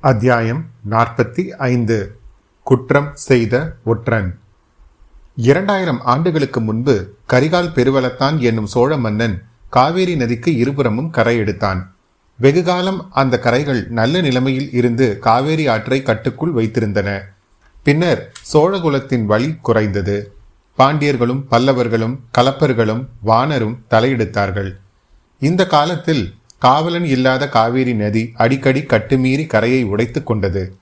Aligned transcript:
அத்தியாயம் 0.00 0.64
நாற்பத்தி 0.90 1.48
ஐந்து. 1.48 2.18
குற்றம் 2.62 3.10
செய்த 3.14 3.74
ஒற்றன். 3.84 4.38
இரண்டாயிரம் 5.36 6.00
ஆண்டுகளுக்கு 6.00 6.60
முன்பு 6.60 7.14
கரிகால் 7.28 7.72
பெருவளத்தான் 7.72 8.38
என்னும் 8.38 8.66
சோழ 8.66 8.96
மன்னன் 8.96 9.42
காவேரி 9.68 10.16
நதிக்கு 10.16 10.56
இருபுறமும் 10.56 11.10
கரை 11.10 11.36
எடுத்தான். 11.36 11.94
வெகுகாலம் 12.36 13.12
அந்த 13.12 13.38
கரைகள் 13.38 13.88
நல்ல 13.88 14.20
நிலைமையில் 14.20 14.72
இருந்து 14.72 15.18
காவேரி 15.18 15.66
ஆற்றை 15.66 16.02
கட்டுக்குள் 16.02 16.52
வைத்திருந்தன. 16.52 17.20
பின்னர் 17.82 18.32
சோழகுலத்தின் 18.52 19.24
வழி 19.24 19.56
குறைந்தது. 19.62 20.34
பாண்டியர்களும் 20.78 21.44
பல்லவர்களும் 21.50 22.18
கலப்பர்களும் 22.38 23.06
வானரும் 23.26 23.78
தலையெடுத்தார்கள். 23.90 24.76
இந்த 25.38 25.66
காலத்தில் 25.66 26.35
காவலன் 26.58 27.04
இல்லாத 27.04 27.48
காவேரி 27.48 27.94
நதி 27.94 28.32
அடிக்கடி 28.34 28.80
கட்டுமீறி 28.80 29.46
கரையை 29.46 29.84
உடைத்துக் 29.84 30.26
கொண்டது. 30.26 30.76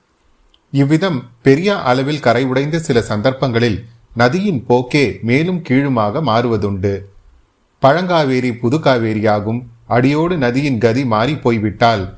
இவ்விதம் 0.71 1.23
பெரிய 1.41 1.81
அளவில் 1.81 2.19
கரை 2.19 2.45
உடைந்த 2.45 2.79
சில 2.79 3.01
சந்தர்ப்பங்களில் 3.01 3.85
நதியின் 4.13 4.65
போக்கே 4.65 5.19
மேலும் 5.21 5.61
கீழுமாக 5.61 6.21
மாறுவதுண்டு. 6.21 6.93
பழங்காவேரி 7.81 8.59
புது 8.59 8.77
காவேரியாகும் 8.77 9.61
அடியோடு 9.87 10.37
நதியின் 10.37 10.77
கதி 10.77 11.05
மாறி 11.05 11.35
போய்விட்டால் 11.35 12.17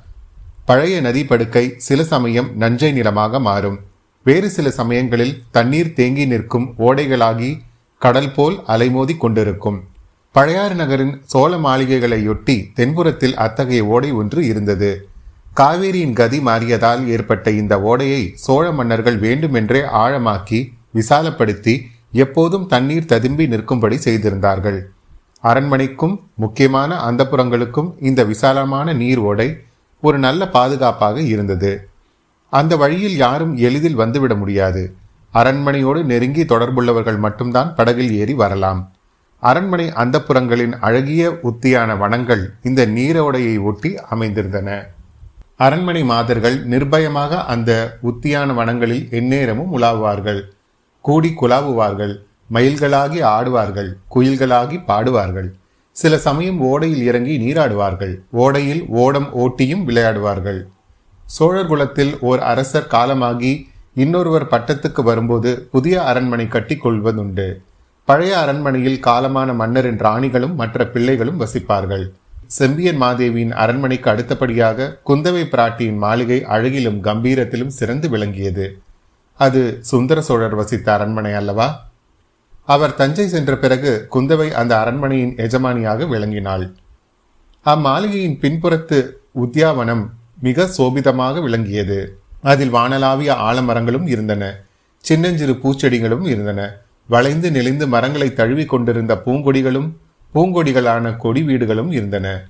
பழைய 0.65 1.01
நதி 1.01 1.25
படுக்கை 1.25 1.73
சில 1.77 2.03
சமயம் 2.03 2.49
நஞ்சை 2.57 2.91
நிலமாக 2.91 3.39
மாறும். 3.39 3.79
வேறு 4.23 4.49
சில 4.49 4.71
சமயங்களில் 4.71 5.41
தண்ணீர் 5.51 5.93
தேங்கி 5.93 6.25
நிற்கும் 6.25 6.73
ஓடைகளாகி 6.79 7.59
கடல் 8.01 8.31
போல் 8.31 8.57
அலைமோதி 8.67 9.17
கொண்டிருக்கும். 9.17 9.83
பழையாறு 10.37 10.73
நகரின் 10.73 11.21
சோழ 11.25 11.57
மாளிகைகளையொட்டி 11.57 12.55
தென்புறத்தில் 12.75 13.33
அத்தகைய 13.33 13.85
ஓடை 13.85 14.11
ஒன்று 14.11 14.45
இருந்தது. 14.45 15.09
காவேரியின் 15.59 16.13
கதி 16.13 16.39
மாறியதால் 16.39 17.05
ஏற்பட்ட 17.05 17.51
இந்த 17.51 17.81
ஓடையை 17.81 18.31
சோழ 18.33 18.71
மன்னர்கள் 18.71 19.17
வேண்டுமென்றே 19.17 19.79
ஆழமாக்கி 19.79 20.59
விசாலப்படுத்தி 20.93 21.81
எப்போதும் 22.11 22.67
தண்ணீர் 22.67 23.05
ததும்பி 23.05 23.47
நிற்கும்படி 23.47 23.97
செய்திருந்தார்கள். 23.97 24.79
அரண்மனைக்கும் 25.41 26.29
முக்கியமான 26.35 27.11
அந்தப்புறங்களுக்கும் 27.11 27.89
இந்த 27.99 28.23
விசாலமான 28.23 28.93
நீர் 28.93 29.17
ஓடை 29.17 29.57
ஒரு 30.01 30.17
நல்ல 30.17 30.49
பாதுகாப்பாக 30.49 31.21
இருந்தது. 31.21 31.89
அந்த 32.49 32.75
வழியில் 32.77 33.15
யாரும் 33.15 33.57
எளிதில் 33.57 33.99
வந்துவிட 33.99 34.37
முடியாது. 34.37 34.95
அரண்மனையோடு 35.33 36.03
நெருங்கி 36.03 36.43
தொடர்புள்ளவர்கள் 36.43 37.17
மட்டும்தான் 37.17 37.75
படகில் 37.75 38.11
ஏறி 38.11 38.33
வரலாம். 38.33 38.91
அரண்மனை 39.39 39.87
அந்தப்புறங்களின் 40.01 40.75
அழகிய 40.79 41.23
உத்தியான 41.49 41.89
வனங்கள் 41.97 42.43
இந்த 42.63 42.85
நீரோடையை 42.85 43.55
ஒட்டி 43.61 43.89
அமைந்திருந்தன. 44.09 44.69
அரண்மனை 45.55 46.03
மாதர்கள் 46.03 46.57
நிர்பயமாக 46.67 47.45
அந்த 47.45 47.71
உத்தியான 48.03 48.53
வனங்களில் 48.53 49.05
எந்நேரமும் 49.09 49.71
உலாவுவார்கள். 49.77 50.41
கூடி 51.01 51.31
குலாவுவார்கள் 51.41 52.13
மயில்களாகி 52.53 53.19
ஆடுவார்கள் 53.35 53.89
குயில்களாகி 54.15 54.77
பாடுவார்கள். 54.89 55.49
சில 55.91 56.17
சமயம் 56.17 56.59
ஓடையில் 56.61 57.03
இறங்கி 57.03 57.35
நீராடுவார்கள் 57.37 58.13
ஓடையில் 58.43 58.83
ஓடம் 59.03 59.29
ஓட்டியும் 59.43 59.85
விளையாடுவார்கள். 59.87 60.59
சோழர் 61.25 61.67
குலத்தில் 61.67 62.13
ஓர் 62.19 62.39
அரசர் 62.39 62.87
காலமாகி 62.87 63.53
இன்னொருவர் 63.93 64.51
பட்டத்துக்கு 64.51 65.01
வரும்போது 65.03 65.67
புதிய 65.71 66.03
அரண்மனை 66.03 66.47
கட்டி 66.47 66.75
கொள்வதுண்டு. 66.75 67.47
பழைய 68.07 68.39
அரண்மனையில் 68.39 68.99
காலமான 69.05 69.53
மன்னரின் 69.53 69.97
ராணிகளும் 69.97 70.53
மற்ற 70.55 70.87
பிள்ளைகளும் 70.87 71.39
வசிப்பார்கள். 71.41 72.05
செம்பியன் 72.47 73.01
மாதேவியின் 73.01 73.51
அரண்மனைக்கு 73.51 74.09
அடுத்தபடியாக 74.09 74.97
குந்தவை 75.05 75.41
பிராட்டியின் 75.53 75.97
மாளிகை 75.97 76.43
அழகிலும் 76.43 77.03
கம்பீரத்திலும் 77.03 77.73
சிறந்து 77.79 78.09
விளங்கியது. 78.09 78.79
அது 79.33 79.77
சுந்தர 79.81 80.21
சோழர் 80.21 80.55
வசித்த 80.55 80.93
அரண்மனை 80.93 81.33
அல்லவா? 81.33 81.89
அவர் 82.65 82.95
தஞ்சை 82.95 83.27
சென்ற 83.27 83.57
பிறகு 83.57 84.07
குந்தவை 84.11 84.51
அந்த 84.51 84.79
அரண்மனையின் 84.79 85.35
எஜமானியாக 85.35 86.07
விளங்கினாள். 86.07 86.65
அம்மாளிகையின் 87.65 88.39
பின்புறத்து 88.41 88.99
உத்தியாவனம் 89.35 90.09
மிக 90.41 90.69
சோபிதமாக 90.77 91.41
விளங்கியது. 91.41 92.19
அதில் 92.41 92.73
வானலாவிய 92.73 93.31
ஆலமரங்களும் 93.49 94.07
இருந்தன. 94.07 94.43
சின்னஞ்சிறு 94.99 95.53
பூச்செடிகளும் 95.53 96.27
இருந்தன. 96.27 96.85
வளைந்து 97.07 97.51
நெளிந்து 97.51 97.87
மரங்களை 97.87 98.33
தழுவி 98.33 98.65
கொண்டிருந்த 98.65 99.21
பூங்கொடிகளும் 99.25 99.89
பூங்கொடிகளான 100.35 101.17
கொடி 101.17 101.43
வீடுகளும் 101.43 101.91
இருந்தன. 101.91 102.45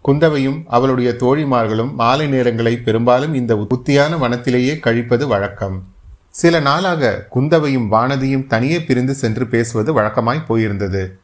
குந்தவையும் 0.00 0.64
அவளுடைய 0.66 1.16
தோழிமார்களும் 1.18 1.94
மாலை 1.94 2.32
நேரங்களை 2.32 2.82
பெரும்பாலும் 2.82 3.34
இந்த 3.34 3.54
உத்தியான 3.54 4.16
வனத்திலேயே 4.16 4.78
கழிப்பது 4.78 5.26
வழக்கம். 5.26 5.84
சில 6.30 6.60
நாளாக 6.60 7.26
குந்தவையும் 7.30 7.92
வானதியும் 7.92 8.46
தனியே 8.46 8.82
பிரிந்து 8.82 9.14
சென்று 9.14 9.46
பேசுவது 9.46 10.00
வழக்கமாய் 10.00 10.46
போயிருந்தது. 10.48 11.18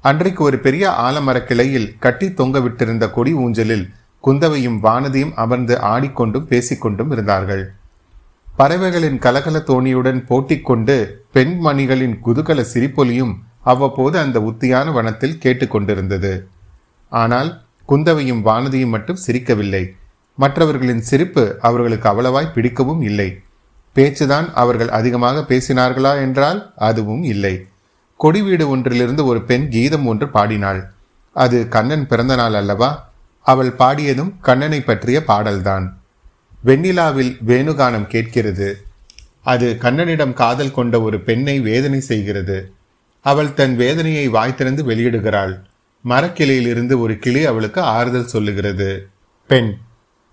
அன்றைக்கு 0.00 0.44
ஒரு 0.44 0.58
பெரிய 0.58 0.90
ஆலமர 0.90 1.44
கிளையில் 1.44 1.94
கட்டி 1.98 2.32
தொங்க 2.32 2.58
விட்டிருந்த 2.58 3.10
கொடி 3.10 3.34
ஊஞ்சலில் 3.34 3.90
குந்தவையும் 4.20 4.82
வானதியும் 4.82 5.32
அமர்ந்து 5.34 5.74
ஆடிக்கொண்டும் 5.74 6.48
பேசிக்கொண்டும் 6.48 7.12
இருந்தார்கள். 7.12 7.72
பறவைகளின் 8.56 9.18
கலகல 9.18 9.58
தோணியுடன் 9.58 10.26
போட்டிக்கொண்டு 10.26 11.23
பெண்மணிகளின் 11.34 12.18
குதூகல 12.24 12.26
குதுகல 12.26 12.64
சிரிப்பொலியும் 12.72 13.34
அவ்வப்போது 13.60 14.18
அந்த 14.18 14.40
உத்தியான 14.40 14.92
வனத்தில் 14.92 15.38
கேட்டுக்கொண்டிருந்தது. 15.44 16.42
ஆனால் 17.08 17.62
குந்தவையும் 17.86 18.44
வானதியும் 18.44 18.88
மட்டும் 18.88 19.18
சிரிக்கவில்லை. 19.26 19.88
மற்றவர்களின் 20.36 21.00
சிரிப்பு 21.00 21.56
அவர்களுக்கு 21.60 22.08
அவ்வளவாய் 22.08 22.52
பிடிக்கவும் 22.52 23.02
இல்லை. 23.02 23.40
பேச்சுதான் 23.94 24.52
அவர்கள் 24.52 24.88
அதிகமாக 24.88 25.40
பேசினார்களா 25.40 26.20
என்றால் 26.20 26.72
அதுவும் 26.76 27.22
இல்லை. 27.22 27.66
கொடி 28.16 28.42
வீடு 28.42 28.68
ஒன்றிலிருந்து 28.68 29.24
ஒரு 29.24 29.42
பெண் 29.42 29.68
கீதம் 29.68 30.06
ஒன்று 30.06 30.28
பாடினாள். 30.28 30.90
அது 31.32 31.68
கண்ணன் 31.68 32.06
பிறந்த 32.06 32.34
நாள் 32.34 32.54
அல்லவா? 32.54 33.12
அவள் 33.40 33.74
பாடியதும் 33.78 34.32
கண்ணனை 34.40 34.80
பற்றிய 34.80 35.24
பாடல்தான். 35.24 35.98
வெண்ணிலாவில் 36.64 37.36
வேணுகானம் 37.46 38.06
கேட்கிறது. 38.06 38.84
அது 39.44 39.76
கண்ணனிடம் 39.80 40.32
காதல் 40.32 40.76
கொண்ட 40.78 41.02
ஒரு 41.02 41.20
பெண்ணை 41.20 41.60
வேதனை 41.60 42.00
செய்கிறது. 42.00 42.58
அவள் 43.24 43.54
தன் 43.54 43.76
வேதனையை 43.76 44.28
வாய் 44.28 44.54
திறந்து 44.54 44.82
வெளியிடுகிறாள். 44.84 45.54
மரக்கிளையிலிருந்து 46.04 46.94
ஒரு 46.98 47.14
கிளி 47.18 47.44
அவளுக்கு 47.44 47.80
ஆறுதல் 47.80 48.32
சொல்லுகிறது. 48.34 49.06
பெண் 49.46 49.70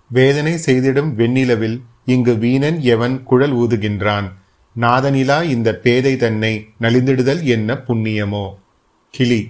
வேதனை 0.09 0.53
செய்திடும் 0.65 1.11
வெண்ணிலவில் 1.17 1.77
இங்கு 2.05 2.33
வீணன் 2.37 2.79
எவன் 2.81 3.23
குழல் 3.23 3.55
ஊதுகின்றான். 3.55 4.27
நாதனிலா 4.75 5.37
இந்த 5.43 5.69
பேதை 5.75 6.17
தன்னை 6.17 6.53
நலிந்திடுதல் 6.81 7.41
என்ன 7.43 7.73
புண்ணியமோ. 7.87 8.45
கிளி 9.13 9.41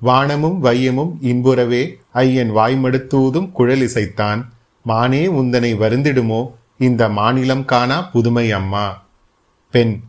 வானமும் 0.00 0.58
வையமும் 0.64 1.12
இன்புறவே 1.22 1.82
ஐயன் 2.12 2.50
வாய்மடுத்தூதும் 2.50 3.52
குழல் 3.52 3.80
இசைத்தான். 3.80 4.40
மானே 4.82 5.22
உந்தனை 5.26 5.72
வருந்திடுமோ 5.76 6.40
இந்த 6.78 7.08
மாநிலம் 7.08 7.64
காணா 7.64 8.02
புதுமை 8.02 8.52
அம்மா. 8.52 9.06
பெண் 9.70 10.00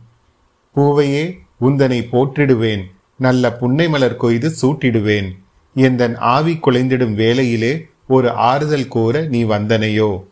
பூவையே 0.72 1.38
உந்தனை 1.60 2.00
போற்றிடுவேன். 2.12 2.82
நல்ல 3.16 3.52
புன்னை 3.52 3.88
மலர் 3.88 4.16
கொய்து 4.16 4.54
சூட்டிடுவேன். 4.62 5.28
எந்தன் 5.74 6.16
ஆவி 6.16 6.58
குலைந்திடும் 6.62 7.14
வேளையிலே 7.14 7.86
ஒரு 8.08 8.30
ஆறுதல் 8.30 8.88
கூற 8.88 9.20
நீ 9.20 9.44
வந்தனையோ. 9.44 10.22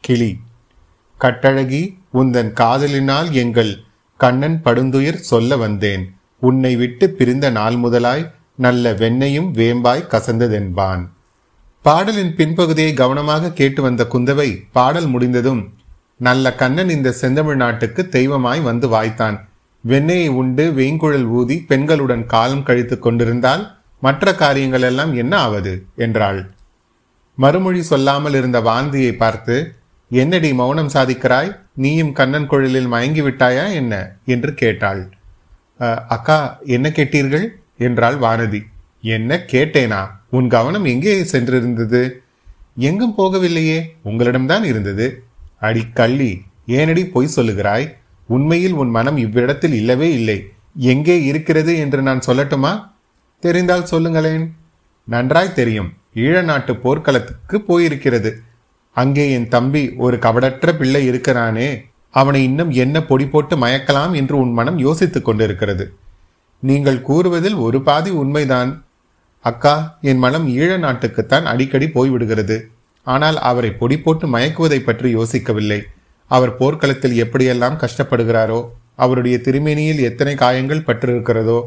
கிளி 0.00 0.38
கட்டழகி 1.20 1.96
உந்தன் 2.14 2.52
காதலினால் 2.52 3.32
எங்கள் 3.32 3.82
கண்ணன் 4.16 4.60
படுந்துயிர் 4.64 5.14
சொல்ல 5.14 5.56
வந்தேன். 5.56 6.14
உன்னை 6.40 6.76
விட்டு 6.76 7.10
பிரிந்த 7.10 7.50
நாள் 7.50 7.76
முதலாய் 7.76 8.32
நல்ல 8.56 8.92
வெண்ணையும் 8.92 9.52
வேம்பாய் 9.54 10.08
கசந்ததென்பான். 10.08 11.08
பாடலின் 11.82 12.34
பின்பகுதியை 12.36 12.94
கவனமாக 12.94 13.52
கேட்டு 13.52 13.82
வந்த 13.82 14.06
குந்தவை 14.12 14.62
பாடல் 14.72 15.06
முடிந்ததும் 15.06 15.72
நல்ல 16.20 16.54
கண்ணன் 16.54 16.88
இந்த 16.88 17.12
செந்தமிழ் 17.12 17.56
நாட்டுக்கு 17.56 18.08
தெய்வமாய் 18.08 18.60
வந்து 18.60 18.86
வாய்த்தான். 18.88 19.36
வெண்ணெயை 19.84 20.28
உண்டு 20.28 20.64
வேங்குழல் 20.76 21.26
ஊதி 21.38 21.64
பெண்களுடன் 21.68 22.24
காலம் 22.26 22.62
கழித்துக் 22.62 23.02
கொண்டிருந்தால் 23.02 23.62
மற்ற 24.02 24.34
காரியங்கள் 24.34 24.82
எல்லாம் 24.82 25.12
என்ன 25.14 25.36
ஆவது? 25.36 25.72
என்றாள். 25.96 26.40
மறுமொழி 27.34 27.82
சொல்லாமல் 27.82 28.34
இருந்த 28.34 28.60
வாந்தியை 28.60 29.12
பார்த்து 29.16 29.56
என்னடி 30.10 30.50
மௌனம் 30.54 30.92
சாதிக்கிறாய்? 30.94 31.50
நீயும் 31.74 32.12
கண்ணன் 32.12 32.46
குழலில் 32.46 32.86
மயங்கி 32.86 33.22
விட்டாயா 33.22 33.64
என்ன? 33.72 33.94
என்று 34.26 34.54
கேட்டாள். 34.54 35.02
அக்கா 36.08 36.38
என்ன 36.64 36.88
கேட்டீர்கள்? 36.88 37.46
என்றாள் 37.78 38.18
வானதி. 38.18 38.60
என்ன 39.02 39.40
கேட்டேனா? 39.52 40.02
உன் 40.30 40.48
கவனம் 40.48 40.84
எங்கே 40.84 41.14
சென்றிருந்தது? 41.32 42.02
எங்கும் 42.76 43.16
போகவில்லையே. 43.18 43.80
உங்களிடம்தான் 44.04 44.64
இருந்தது. 44.64 45.06
அடி 45.60 45.82
கள்ளி 45.94 46.42
ஏனடி 46.66 47.04
பொய் 47.04 47.34
சொல்லுகிறாய்? 47.36 47.86
உண்மையில் 48.26 48.72
உன் 48.72 48.90
மனம் 48.90 49.16
இவ்விடத்தில் 49.16 49.72
இல்லவே 49.72 50.12
இல்லை. 50.12 50.48
எங்கே 50.76 51.24
இருக்கிறது 51.24 51.76
என்று 51.76 52.02
நான் 52.02 52.26
சொல்லட்டுமா? 52.26 52.72
தெரிந்தால் 53.40 53.86
சொல்லுங்களேன். 53.86 54.54
நன்றாய் 55.04 55.52
தெரியும். 55.52 55.92
ஈழ 56.14 56.42
நாட்டு 56.42 56.76
போர்க்களத்துக்கு 56.76 57.58
போயிருக்கிறது. 57.68 58.30
அங்கே 58.92 59.30
என் 59.30 59.48
தம்பி 59.48 59.92
ஒரு 59.96 60.16
கபடற்ற 60.16 60.72
பிள்ளை 60.72 61.06
இருக்கிறானே. 61.06 61.84
அவனை 62.10 62.42
இன்னும் 62.44 62.70
என்ன 62.70 63.02
பொடி 63.02 63.26
போட்டு 63.26 63.56
மயக்கலாம் 63.56 64.14
என்று 64.14 64.36
உன் 64.36 64.52
மனம் 64.52 64.78
யோசித்துக் 64.78 65.24
கொண்டிருக்கிறது. 65.24 65.94
நீங்கள் 66.58 67.02
கூறுவதில் 67.02 67.54
ஒரு 67.54 67.82
பாதி 67.82 68.10
உண்மைதான். 68.10 68.84
அக்கா 69.40 69.98
என் 70.00 70.18
மனம் 70.18 70.48
ஈழ 70.48 70.78
நாட்டுக்குத்தான் 70.78 71.42
அடிக்கடி 71.42 71.86
போய்விடுகிறது. 71.86 72.56
ஆனால் 73.06 73.38
அவரை 73.50 73.70
பொடி 73.80 73.96
போட்டு 73.98 74.26
மயக்குவதை 74.34 74.80
பற்றி 74.82 75.08
யோசிக்கவில்லை. 75.18 75.80
அவர் 76.30 76.52
போர்க்களத்தில் 76.60 77.16
எப்படியெல்லாம் 77.24 77.80
கஷ்டப்படுகிறாரோ 77.82 78.60
அவருடைய 79.04 79.36
திருமேனியில் 79.46 80.02
எத்தனை 80.08 80.34
காயங்கள் 80.42 80.86
பற்றிருக்கிறதோ 80.88 81.58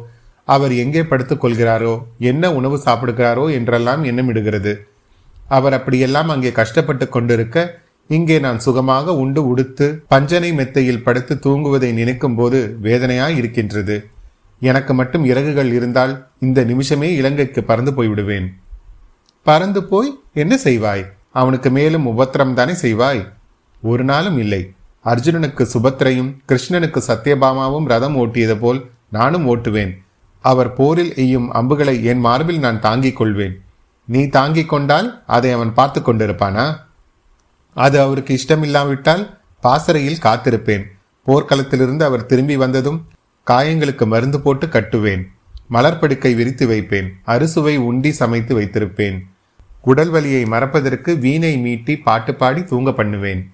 அவர் 0.48 0.74
எங்கே 0.84 1.02
படுத்துக் 1.12 1.42
கொள்கிறாரோ 1.44 1.94
என்ன 2.32 2.52
உணவு 2.58 2.78
சாப்பிடுகிறாரோ 2.86 3.46
என்றெல்லாம் 3.58 4.02
எண்ணமிடுகிறது. 4.10 4.74
அவர் 5.58 5.76
அப்படியெல்லாம் 5.78 6.30
அங்கே 6.34 6.52
கஷ்டப்பட்டு 6.60 7.06
கொண்டிருக்க 7.16 7.58
இங்கே 8.10 8.38
நான் 8.46 8.60
சுகமாக 8.66 9.16
உண்டு 9.24 9.42
உடுத்து 9.52 9.86
பஞ்சனை 10.12 10.50
மெத்தையில் 10.60 11.04
படுத்து 11.06 11.34
தூங்குவதை 11.46 11.90
நினைக்கும் 12.00 12.36
போது 12.40 12.60
வேதனையாய் 12.86 13.38
இருக்கின்றது. 13.42 13.96
எனக்கு 14.62 14.94
மட்டும் 15.00 15.24
இறகுகள் 15.32 15.72
இருந்தால் 15.78 16.14
இந்த 16.46 16.60
நிமிஷமே 16.72 17.10
இலங்கைக்கு 17.20 17.64
பறந்து 17.70 17.92
போய்விடுவேன். 17.98 18.48
பறந்து 19.46 19.82
போய் 19.84 20.10
என்ன 20.42 20.54
செய்வாய்? 20.66 21.04
அவனுக்கு 21.34 21.70
மேலும் 21.70 22.06
உபத்திரம் 22.06 22.54
தானே 22.54 22.72
செய்வாய்? 22.72 23.28
ஒரு 23.82 24.04
நாளும் 24.04 24.38
இல்லை. 24.38 24.72
அர்ஜுனனுக்கு 25.06 25.68
சுபத்திரையும் 25.74 26.36
கிருஷ்ணனுக்கு 26.48 27.02
சத்யபாமாவும் 27.08 27.86
ரதம் 27.86 28.18
ஓட்டியது 28.18 28.56
போல் 28.60 28.90
நானும் 29.10 29.56
ஓட்டுவேன். 29.56 29.98
அவர் 30.42 30.74
போரில் 30.74 31.14
எய்யும் 31.14 31.48
அம்புகளை 31.48 32.04
என் 32.04 32.20
மார்பில் 32.20 32.60
நான் 32.60 32.80
தாங்கிக் 32.80 33.16
கொள்வேன். 33.16 33.62
நீ 34.08 34.28
தாங்கிக் 34.28 34.70
கொண்டால் 34.70 35.24
அதை 35.28 35.52
அவன் 35.52 35.74
பார்த்து 35.74 36.00
கொண்டிருப்பானா? 36.00 36.76
அது 37.74 38.02
அவருக்கு 38.02 38.40
இஷ்டமில்லாவிட்டால் 38.40 39.38
பாசறையில் 39.60 40.22
காத்திருப்பேன். 40.22 40.84
போர்க்களத்திலிருந்து 41.28 42.04
அவர் 42.04 42.26
திரும்பி 42.26 42.58
வந்ததும் 42.58 43.08
காயங்களுக்கு 43.48 44.06
மருந்து 44.06 44.42
போட்டு 44.42 44.68
கட்டுவேன். 44.68 45.24
மலர்படுக்கை 45.72 46.36
விரித்து 46.36 46.68
வைப்பேன். 46.68 47.14
அறுசுவை 47.24 47.78
உண்டி 47.78 48.12
சமைத்து 48.12 48.60
வைத்திருப்பேன். 48.60 49.20
உடல் 49.84 50.10
வலியை 50.10 50.46
மறப்பதற்கு 50.46 51.18
வீணை 51.18 51.58
மீட்டி 51.58 52.02
பாட்டு 52.04 52.36
பாடி 52.36 52.64
தூங்க 52.64 52.92
பண்ணுவேன். 52.92 53.52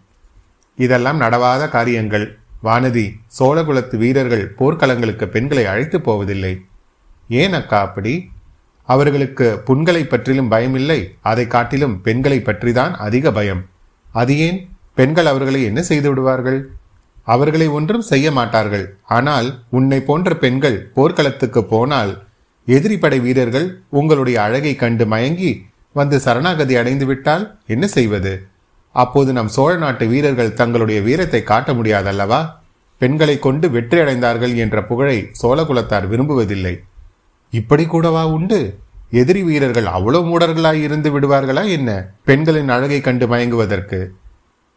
இதெல்லாம் 0.75 1.21
நடவாத 1.21 1.69
காரியங்கள். 1.69 2.37
வானதி 2.63 3.11
சோழகுலத்து 3.39 3.97
வீரர்கள் 3.97 4.53
போர்க்களங்களுக்கு 4.57 5.25
பெண்களை 5.25 5.65
அழைத்து 5.65 6.01
போவதில்லை. 6.01 6.61
ஏன் 7.27 7.53
அக்கா 7.53 7.79
அப்படி? 7.79 8.29
அவர்களுக்கு 8.83 9.61
புண்களை 9.65 10.03
பற்றிலும் 10.03 10.51
பயமில்லை. 10.51 10.99
அதை 11.21 11.47
காட்டிலும் 11.47 12.01
பெண்களை 12.01 12.39
பற்றிதான் 12.39 12.91
அதிக 12.91 13.31
பயம். 13.31 13.65
அது 14.11 14.37
ஏன்? 14.37 14.69
பெண்கள் 14.93 15.25
அவர்களை 15.25 15.63
என்ன 15.63 15.81
செய்து 15.81 16.09
விடுவார்கள்? 16.09 16.69
அவர்களை 17.23 17.67
ஒன்றும் 17.67 18.01
செய்ய 18.01 18.31
மாட்டார்கள். 18.31 18.95
ஆனால் 19.03 19.59
உன்னை 19.69 19.99
போன்ற 19.99 20.35
பெண்கள் 20.35 20.91
போர்க்களத்துக்கு 20.93 21.63
போனால் 21.63 22.23
எதிரி 22.65 22.97
படை 22.97 23.19
வீரர்கள் 23.19 23.67
உங்களுடைய 23.89 24.41
அழகை 24.41 24.75
கண்டு 24.75 25.05
மயங்கி 25.05 25.51
வந்து 25.91 26.19
சரணாகதி 26.19 26.75
அடைந்து 26.75 27.05
விட்டால் 27.05 27.59
என்ன 27.67 27.87
செய்வது? 27.87 28.47
அப்போது 28.91 29.33
நம் 29.33 29.47
சோழ 29.47 29.77
நாட்டு 29.77 30.07
வீரர்கள் 30.07 30.53
தங்களுடைய 30.53 31.01
வீரத்தை 31.01 31.43
காட்ட 31.43 31.73
முடியாதல்லவா? 31.73 32.49
பெண்களை 32.97 33.39
கொண்டு 33.39 33.69
வெற்றி 33.69 33.97
அடைந்தார்கள் 33.99 34.55
என்ற 34.55 34.83
புகழை 34.83 35.29
சோழகுலத்தார் 35.41 36.07
விரும்புவதில்லை. 36.11 36.79
இப்படி 37.49 37.85
கூடவா 37.85 38.27
உண்டு? 38.27 38.79
எதிரி 39.11 39.43
வீரர்கள் 39.43 39.85
அவ்வளவு 39.85 40.25
மூடர்களாய் 40.29 40.81
இருந்து 40.81 41.19
விடுவார்களா 41.19 41.69
என்ன? 41.69 42.11
பெண்களின் 42.23 42.69
அழகை 42.69 43.01
கண்டு 43.01 43.27
மயங்குவதற்கு. 43.27 44.09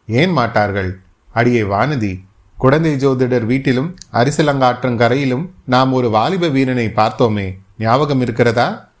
ஏன் 0.07 0.31
மாட்டார்கள்? 0.31 0.99
அடியே 1.33 1.61
வானதி 1.61 2.23
குழந்தை 2.57 2.93
ஜோதிடர் 2.93 3.45
வீட்டிலும் 3.45 3.95
அரிசலங்காற்றங்கரையிலும் 4.13 5.49
நாம் 5.65 5.93
ஒரு 5.93 6.09
வாலிப 6.09 6.47
வீரனை 6.47 6.91
பார்த்தோமே. 6.95 7.57
ஞாபகம் 7.77 8.21
இருக்கிறதா? 8.21 8.92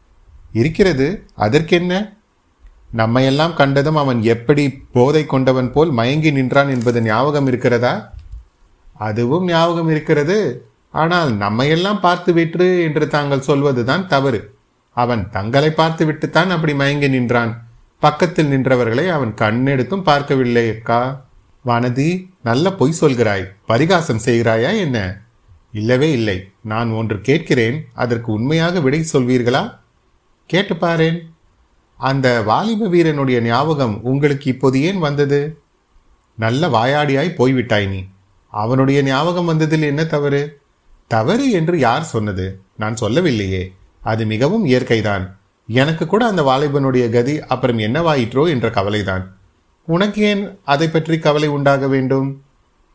இருக்கிறது. 0.53 1.27
அதற்கென்ன? 1.35 2.17
நம்மையெல்லாம் 2.97 3.53
கண்டதும் 3.53 3.95
அவன் 3.95 4.23
எப்படி 4.23 4.71
போதை 4.71 5.25
கொண்டவன் 5.25 5.71
போல் 5.71 5.91
மயங்கி 5.91 6.31
நின்றான் 6.31 6.69
என்பது 6.69 7.01
ஞாபகம் 7.01 7.47
இருக்கிறதா? 7.47 8.13
அதுவும் 8.93 9.45
ஞாபகம் 9.45 9.89
இருக்கிறது. 9.89 10.67
ஆனால் 10.91 11.37
நம்மையெல்லாம் 11.37 11.99
பார்த்து 11.99 12.33
விட்டு 12.33 12.81
என்று 12.81 13.07
தாங்கள் 13.07 13.41
சொல்வதுதான் 13.41 14.07
தவறு. 14.07 14.55
அவன் 14.89 15.29
தங்களை 15.29 15.71
பார்த்து 15.71 16.05
விட்டுத்தான் 16.05 16.49
அப்படி 16.49 16.73
மயங்கி 16.73 17.07
நின்றான். 17.07 17.67
பக்கத்தில் 17.99 18.51
நின்றவர்களை 18.51 19.07
அவன் 19.07 19.33
கண்ணெடுத்தும் 19.33 20.01
பார்க்கவில்லை 20.01 20.69
அக்கா. 20.69 21.25
வானதி 21.65 22.29
நல்ல 22.43 22.71
பொய் 22.73 22.93
சொல்கிறாய். 23.01 23.51
பரிகாசம் 23.65 24.21
செய்கிறாயா 24.25 24.77
என்ன? 24.77 25.17
இல்லவே 25.71 26.11
இல்லை. 26.11 26.49
நான் 26.61 26.89
ஒன்று 26.89 27.21
கேட்கிறேன். 27.21 27.87
அதற்கு 27.93 28.31
உண்மையாக 28.31 28.79
விடை 28.79 29.05
சொல்வீர்களா? 29.13 29.81
கேட்டுப்பாரேன் 30.53 31.19
அந்த 31.97 32.41
வாலிப 32.41 32.87
வீரனுடைய 32.87 33.41
ஞாபகம் 33.41 34.03
உங்களுக்கு 34.03 34.49
இப்போது 34.49 34.81
ஏன் 34.81 34.97
வந்தது? 34.97 35.57
நல்ல 36.37 36.67
வாயாடியாய் 36.67 37.35
போய்விட்டாய் 37.35 37.87
நீ. 37.87 38.03
அவனுடைய 38.49 39.03
ஞாபகம் 39.03 39.45
வந்ததில் 39.45 39.81
என்ன 39.81 40.05
தவறு? 40.05 40.61
தவறு 41.07 41.51
என்று 41.51 41.79
யார் 41.79 42.03
சொன்னது? 42.03 42.59
நான் 42.77 42.95
சொல்லவில்லையே. 42.95 43.73
அது 44.01 44.25
மிகவும் 44.25 44.65
இயற்கைதான். 44.65 45.37
எனக்கு 45.67 46.07
கூட 46.07 46.25
அந்த 46.25 46.41
வாலிபனுடைய 46.41 47.09
கதி 47.09 47.39
அப்புறம் 47.39 47.79
என்னவாயிற்றோ 47.79 48.49
என்ற 48.49 48.69
கவலைதான். 48.69 49.37
உனக்கு 49.85 50.21
ஏன் 50.21 50.59
அதை 50.63 50.89
பற்றி 50.89 51.19
கவலை 51.19 51.47
உண்டாக 51.47 51.87
வேண்டும்? 51.87 52.41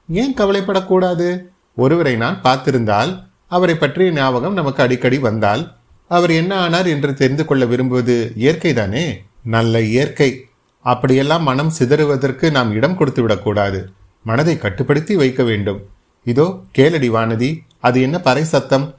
ஏன் 0.08 0.34
கவலைப்படக்கூடாது? 0.34 1.42
ஒருவரை 1.76 2.16
நான் 2.16 2.42
பார்த்திருந்தால் 2.42 3.26
அவரை 3.46 3.74
பற்றிய 3.74 4.12
ஞாபகம் 4.12 4.52
நமக்கு 4.52 4.82
அடிக்கடி 4.82 5.18
வந்தால் 5.18 5.77
அவர் 6.08 6.30
என்ன 6.30 6.52
ஆனார் 6.58 6.86
என்று 6.86 7.14
தெரிந்து 7.14 7.44
கொள்ள 7.44 7.64
விரும்புவது 7.64 8.32
இயற்கைதானே? 8.38 9.06
நல்ல 9.42 9.80
இயற்கை. 9.80 10.48
அப்படியெல்லாம் 10.80 11.42
மனம் 11.42 11.72
சிதறுவதற்கு 11.78 12.50
நாம் 12.50 12.70
இடம் 12.72 12.96
கொடுத்து 12.96 13.22
விடக்கூடாது. 13.22 13.80
மனதை 14.22 14.58
கட்டுப்படுத்தி 14.58 15.16
வைக்க 15.16 15.42
வேண்டும். 15.42 15.80
இதோ 16.24 16.46
கேளடி 16.78 17.08
வானதி 17.16 17.50
அது 17.80 18.00
என்ன 18.00 18.18
பறை 18.18 18.44
சத்தம்? 18.44 18.94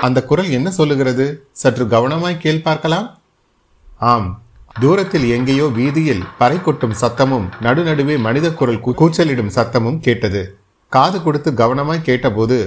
அந்த 0.00 0.24
குரல் 0.24 0.50
என்ன 0.50 0.70
சொல்லுகிறது? 0.70 1.26
சற்று 1.52 1.84
கவனமாய் 1.84 2.42
கேள் 2.44 2.64
பார்க்கலாம். 2.68 3.18
ஆம் 3.98 4.42
தூரத்தில் 4.80 5.26
எங்கேயோ 5.30 5.64
வீதியில் 5.64 6.24
பறை 6.38 6.58
கொட்டும் 6.60 6.98
சத்தமும் 7.00 7.46
நடுநடுவே 7.62 8.18
மனித 8.18 8.50
குரல் 8.52 8.84
கூச்சலிடும் 8.86 9.54
சத்தமும் 9.54 9.98
கேட்டது. 9.98 10.42
காது 10.94 11.18
கொடுத்து 11.22 11.50
கவனமாய் 11.60 12.06
கேட்டபோது 12.08 12.58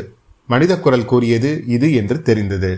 மனித 0.51 0.73
குரல் 0.79 1.09
கூறியது 1.11 1.49
இது 1.75 1.87
என்று 1.99 2.17
தெரிந்தது. 2.27 2.71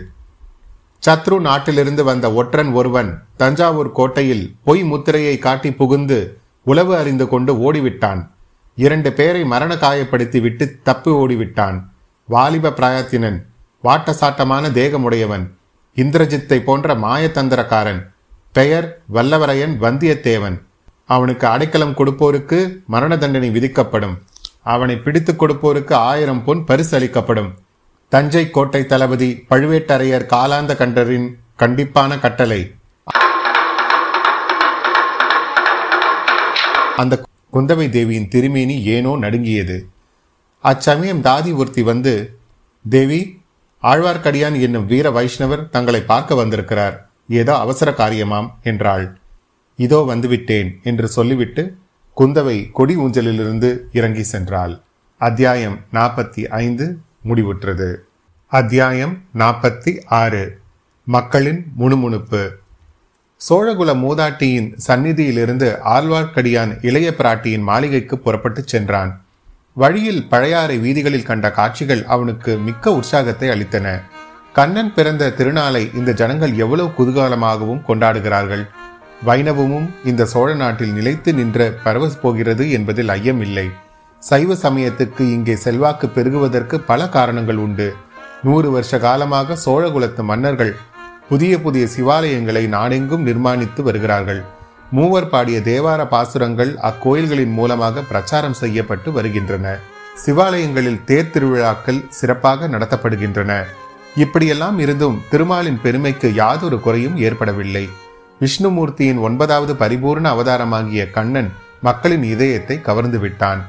சத்ரு 1.02 1.36
நாட்டிலிருந்து 1.46 2.02
வந்த 2.08 2.26
ஒற்றன் 2.40 2.70
ஒருவன் 2.78 3.10
தஞ்சாவூர் 3.40 3.90
கோட்டையில் 3.98 4.44
பொய் 4.66 4.82
முத்திரையை 4.90 5.36
காட்டி 5.46 5.70
புகுந்து 5.80 6.18
உளவு 6.70 6.92
அறிந்து 7.00 7.26
கொண்டு 7.32 7.52
ஓடிவிட்டான். 7.66 8.20
இரண்டு 8.84 9.10
பேரை 9.18 9.42
மரண 9.52 9.72
காயப்படுத்தி 9.84 10.40
விட்டு 10.46 10.64
தப்பி 10.88 11.12
ஓடிவிட்டான். 11.20 11.76
வாலிப 12.28 12.72
பிராயத்தினன் 12.78 13.38
வாட்டசாட்டமான 13.84 14.64
தேகமுடையவன் 14.78 15.44
இந்திரஜித்தை 15.96 16.58
போன்ற 16.68 16.94
மாயதந்திரக்காரன் 17.04 18.00
பெயர் 18.56 18.88
வல்லவரையன் 19.14 19.74
வந்தியத்தேவன். 19.84 20.56
அவனுக்கு 21.14 21.46
அடைக்கலம் 21.54 21.96
கொடுப்போருக்கு 21.98 22.58
மரண 22.94 23.12
தண்டனை 23.22 23.50
விதிக்கப்படும். 23.50 24.16
அவனை 24.74 24.96
பிடித்துக் 25.04 25.40
கொடுப்போருக்கு 25.42 25.94
ஆயிரம் 26.10 26.42
பொன் 26.46 26.62
பரிசு 26.68 26.94
அளிக்கப்படும். 26.98 27.50
தஞ்சை 28.12 28.42
கோட்டை 28.50 28.80
தளபதி 28.86 29.28
பழுவேட்டரையர் 29.50 30.30
காலாந்த 30.32 30.72
கண்டரின் 30.80 31.28
கண்டிப்பான 31.62 32.18
கட்டளை. 32.24 32.60
அந்த 37.02 37.14
குந்தவை 37.52 37.86
தேவியின் 37.96 38.28
திருமேனி 38.28 38.76
ஏனோ 38.94 39.12
நடுங்கியது. 39.24 39.76
அச்சமயம் 40.64 41.24
தாதி 41.24 41.50
ஒருத்தி 41.60 41.82
வந்து 41.90 42.14
தேவி 42.84 43.20
ஆழ்வார்க்கடியான் 43.82 44.56
என்னும் 44.60 44.86
வீர 44.86 45.06
வைஷ்ணவர் 45.10 45.68
தங்களை 45.74 46.00
பார்க்க 46.12 46.40
வந்திருக்கிறார். 46.40 46.96
ஏதோ 47.40 47.54
அவசர 47.64 47.88
காரியமாம் 47.98 48.48
என்றாள். 48.62 49.06
இதோ 49.78 49.98
வந்துவிட்டேன் 50.08 50.70
என்று 50.82 51.08
சொல்லிவிட்டு 51.16 51.62
குந்தவை 52.18 52.70
கொடி 52.72 52.96
ஊஞ்சலிலிருந்து 52.96 53.78
இறங்கி 53.92 54.26
சென்றாள். 54.32 54.82
அத்தியாயம் 55.18 55.78
நாற்பத்தி 55.92 56.48
ஐந்து 56.48 56.98
முடிவுற்றது. 57.24 57.96
அத்தியாயம் 58.46 59.18
நாற்பத்தி 59.34 60.02
ஆறு. 60.06 60.58
மக்களின் 61.04 61.66
முணுமுணுப்பு. 61.74 62.50
சோழகுல 63.48 63.94
மூதாட்டியின் 63.94 64.78
சந்நிதியிலிருந்து 64.86 65.78
ஆழ்வார்க்கடியான் 65.84 66.84
இளைய 66.86 67.14
பிராட்டியின் 67.18 67.62
மாளிகைக்கு 67.62 68.18
புறப்பட்டுச் 68.18 68.66
சென்றான். 68.66 69.24
வழியில் 69.74 70.28
பழையாறை 70.28 70.78
வீதிகளில் 70.78 71.22
கண்ட 71.22 71.50
காட்சிகள் 71.50 72.04
அவனுக்கு 72.04 72.58
மிக்க 72.58 72.92
உற்சாகத்தை 72.92 73.48
அளித்தன. 73.48 74.00
கண்ணன் 74.52 74.94
பிறந்த 74.94 75.34
திருநாளை 75.36 75.94
இந்த 75.94 76.12
ஜனங்கள் 76.12 76.52
எவ்வளவு 76.52 76.88
குதூகலமாகவும் 76.88 77.82
கொண்டாடுகிறார்கள். 77.88 78.68
வைணவமும் 79.26 79.88
இந்த 80.04 80.24
சோழ 80.24 80.54
நாட்டில் 80.54 80.92
நிலைத்து 80.92 81.34
நின்ற 81.34 81.70
பரவஸ் 81.84 82.20
போகிறது 82.20 82.70
என்பதில் 82.70 83.08
ஐயமில்லை 83.08 83.70
சைவ 84.22 84.54
சமயத்துக்கு 84.54 85.20
இங்கே 85.20 85.54
செல்வாக்கு 85.54 86.06
பெருகுவதற்கு 86.06 86.76
பல 86.78 87.08
காரணங்கள் 87.08 87.56
உண்டு. 87.56 87.94
நூறு 88.42 88.70
வருஷ 88.70 88.98
காலமாக 88.98 89.56
சோழகுலத்து 89.64 90.22
மன்னர்கள் 90.22 90.76
புதிய 91.28 91.60
புதிய 91.60 91.86
சிவாலயங்களை 91.96 92.68
நாடெங்கும் 92.68 93.26
நிர்மாணித்து 93.26 93.82
வருகிறார்கள். 93.82 94.44
மூவர் 94.90 95.28
பாடிய 95.28 95.58
தேவார 95.60 96.08
பாசுரங்கள் 96.08 96.74
அக்கோயில்களின் 96.90 97.52
மூலமாக 97.52 98.02
பிரச்சாரம் 98.02 98.52
செய்யப்பட்டு 98.52 99.12
வருகின்றன. 99.12 99.78
சிவாலயங்களில் 100.26 101.04
தேர் 101.04 101.30
திருவிழாக்கள் 101.30 102.04
சிறப்பாக 102.08 102.68
நடத்தப்படுகின்றன. 102.68 103.64
இப்படியெல்லாம் 104.16 104.78
இருந்தும் 104.78 105.22
திருமாலின் 105.30 105.80
பெருமைக்கு 105.82 106.34
யாதொரு 106.34 106.80
குறையும் 106.80 107.16
ஏற்படவில்லை. 107.16 107.88
விஷ்ணுமூர்த்தியின் 108.40 109.20
ஒன்பதாவது 109.20 109.72
பரிபூர்ண 109.74 110.26
அவதாரமாகிய 110.34 111.10
கண்ணன் 111.10 111.50
மக்களின் 111.80 112.22
இதயத்தை 112.22 112.76
கவர்ந்து 112.80 113.18
விட்டான். 113.18 113.60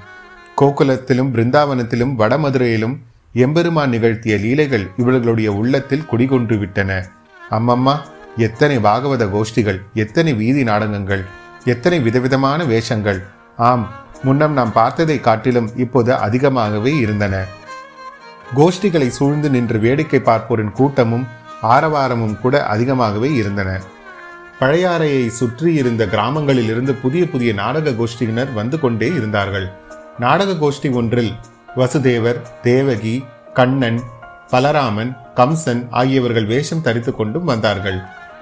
கோகுலத்திலும் 0.61 1.31
பிருந்தாவனத்திலும் 1.35 2.13
வடமதுரையிலும் 2.21 2.95
எம்பெருமான் 3.33 3.89
நிகழ்த்திய 3.89 4.35
லீலைகள் 4.37 4.85
இவர்களுடைய 4.97 5.49
உள்ளத்தில் 5.53 6.07
குடிகொன்று 6.11 6.57
விட்டன. 6.57 6.91
அம்மம்மா 7.51 7.95
எத்தனை 8.37 8.77
பாகவத 8.77 9.23
கோஷ்டிகள் 9.35 9.79
எத்தனை 9.93 10.33
வீதி 10.33 10.63
நாடகங்கள் 10.63 11.23
எத்தனை 11.65 11.99
விதவிதமான 11.99 12.63
வேஷங்கள். 12.63 13.19
ஆம் 13.57 13.85
முன்னம் 14.23 14.53
நாம் 14.53 14.73
பார்த்ததை 14.73 15.19
காட்டிலும் 15.19 15.69
இப்போது 15.75 16.11
அதிகமாகவே 16.15 16.97
இருந்தன. 16.97 17.35
கோஷ்டிகளை 18.57 19.07
சூழ்ந்து 19.07 19.49
நின்று 19.49 19.79
வேடிக்கை 19.79 20.19
பார்ப்போரின் 20.19 20.71
கூட்டமும் 20.71 21.25
ஆரவாரமும் 21.63 22.37
கூட 22.41 22.65
அதிகமாகவே 22.65 23.33
இருந்தன. 23.33 23.71
பழையாறையை 24.59 25.27
சுற்றி 25.27 25.73
இருந்த 25.73 26.05
கிராமங்களில் 26.05 26.69
இருந்து 26.69 26.93
புதிய 26.93 27.27
புதிய 27.27 27.53
நாடக 27.53 27.89
கோஷ்டியினர் 27.89 28.53
வந்து 28.53 28.79
கொண்டே 28.79 29.07
இருந்தார்கள். 29.07 29.67
நாடக 30.19 30.51
கோஷ்டி 30.53 30.91
ஒன்றில் 30.91 31.33
வசுதேவர் 31.77 32.39
தேவகி 32.61 33.25
கண்ணன் 33.53 33.99
பலராமன் 34.51 35.11
கம்சன் 35.35 35.87
ஆகியவர்கள் 35.89 36.45
வேஷம் 36.45 36.81
தரித்து 36.81 37.15
கொண்டும் 37.15 37.43
வந்தார்கள். 37.43 37.99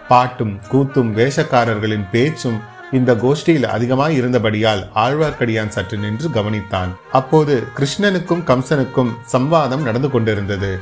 பாட்டும் 0.07 0.59
கூத்தும் 0.71 1.12
வேஷக்காரர்களின் 1.19 2.09
பேச்சும் 2.12 2.59
இந்த 2.91 3.13
கோஷ்டியில் 3.13 3.69
அதிகமாய் 3.75 4.15
இருந்தபடியால் 4.15 4.83
ஆழ்வார்க்கடியான் 4.95 5.74
சற்று 5.77 5.97
நின்று 5.97 6.27
கவனித்தான். 6.29 6.91
அப்போது 7.12 7.63
கிருஷ்ணனுக்கும் 7.77 8.43
கம்சனுக்கும் 8.51 9.13
சம்வாதம் 9.33 9.83
நடந்து 9.83 10.12
கொண்டிருந்தது. 10.12 10.79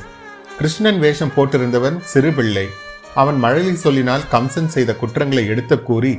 கிருஷ்ணன் 0.57 0.99
வேஷம் 0.99 1.35
போட்டிருந்தவன் 1.35 1.99
சிறுபிள்ளை. 1.99 2.67
அவன் 3.21 3.37
மழலை 3.43 3.75
சொல்லினால் 3.75 4.29
கம்சன் 4.31 4.71
செய்த 4.75 4.91
குற்றங்களை 5.01 5.43
எடுத்து 5.53 5.75
கூறி 5.89 6.13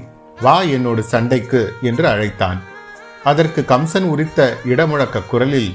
வா 0.44 0.56
என்னோடு 0.76 1.02
சண்டைக்கு 1.12 1.60
என்று 1.88 2.06
அழைத்தான். 2.12 2.58
அதற்கு 3.30 3.60
கம்சன் 3.72 4.06
உரித்த 4.12 4.40
இடமுழக்க 4.72 5.22
குரலில் 5.30 5.70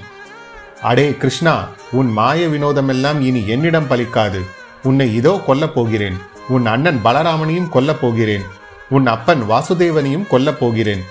அடே 0.89 1.07
கிருஷ்ணா 1.21 1.55
உன் 1.99 2.09
மாய 2.17 2.47
வினோதமெல்லாம் 2.47 3.19
இனி 3.29 3.41
என்னிடம் 3.47 3.89
பலிக்காது. 3.89 4.41
உன்னை 4.83 5.07
இதோ 5.19 5.33
கொல்லப் 5.47 5.75
போகிறேன். 5.77 6.17
உன் 6.55 6.65
அண்ணன் 6.65 6.99
பலராமனையும் 7.03 7.71
கொல்லப் 7.75 8.01
போகிறேன். 8.03 8.45
உன் 8.89 9.07
அப்பன் 9.15 9.41
வாசுதேவனையும் 9.51 10.29
கொல்லப் 10.31 10.61
போகிறேன். 10.61 11.03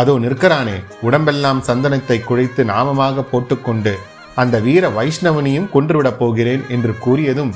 அதோ 0.00 0.14
நிற்கிறானே 0.24 0.76
உடம்பெல்லாம் 1.06 1.60
சந்தனத்தை 1.68 2.18
குழைத்து 2.28 2.62
நாமமாக 2.72 3.24
போட்டுக்கொண்டு 3.30 3.94
அந்த 4.42 4.56
வீர 4.66 4.88
வைஷ்ணவனையும் 4.98 5.70
கொன்றுவிடப் 5.74 6.20
போகிறேன் 6.22 6.62
என்று 6.68 6.92
கூறியதும் 7.04 7.52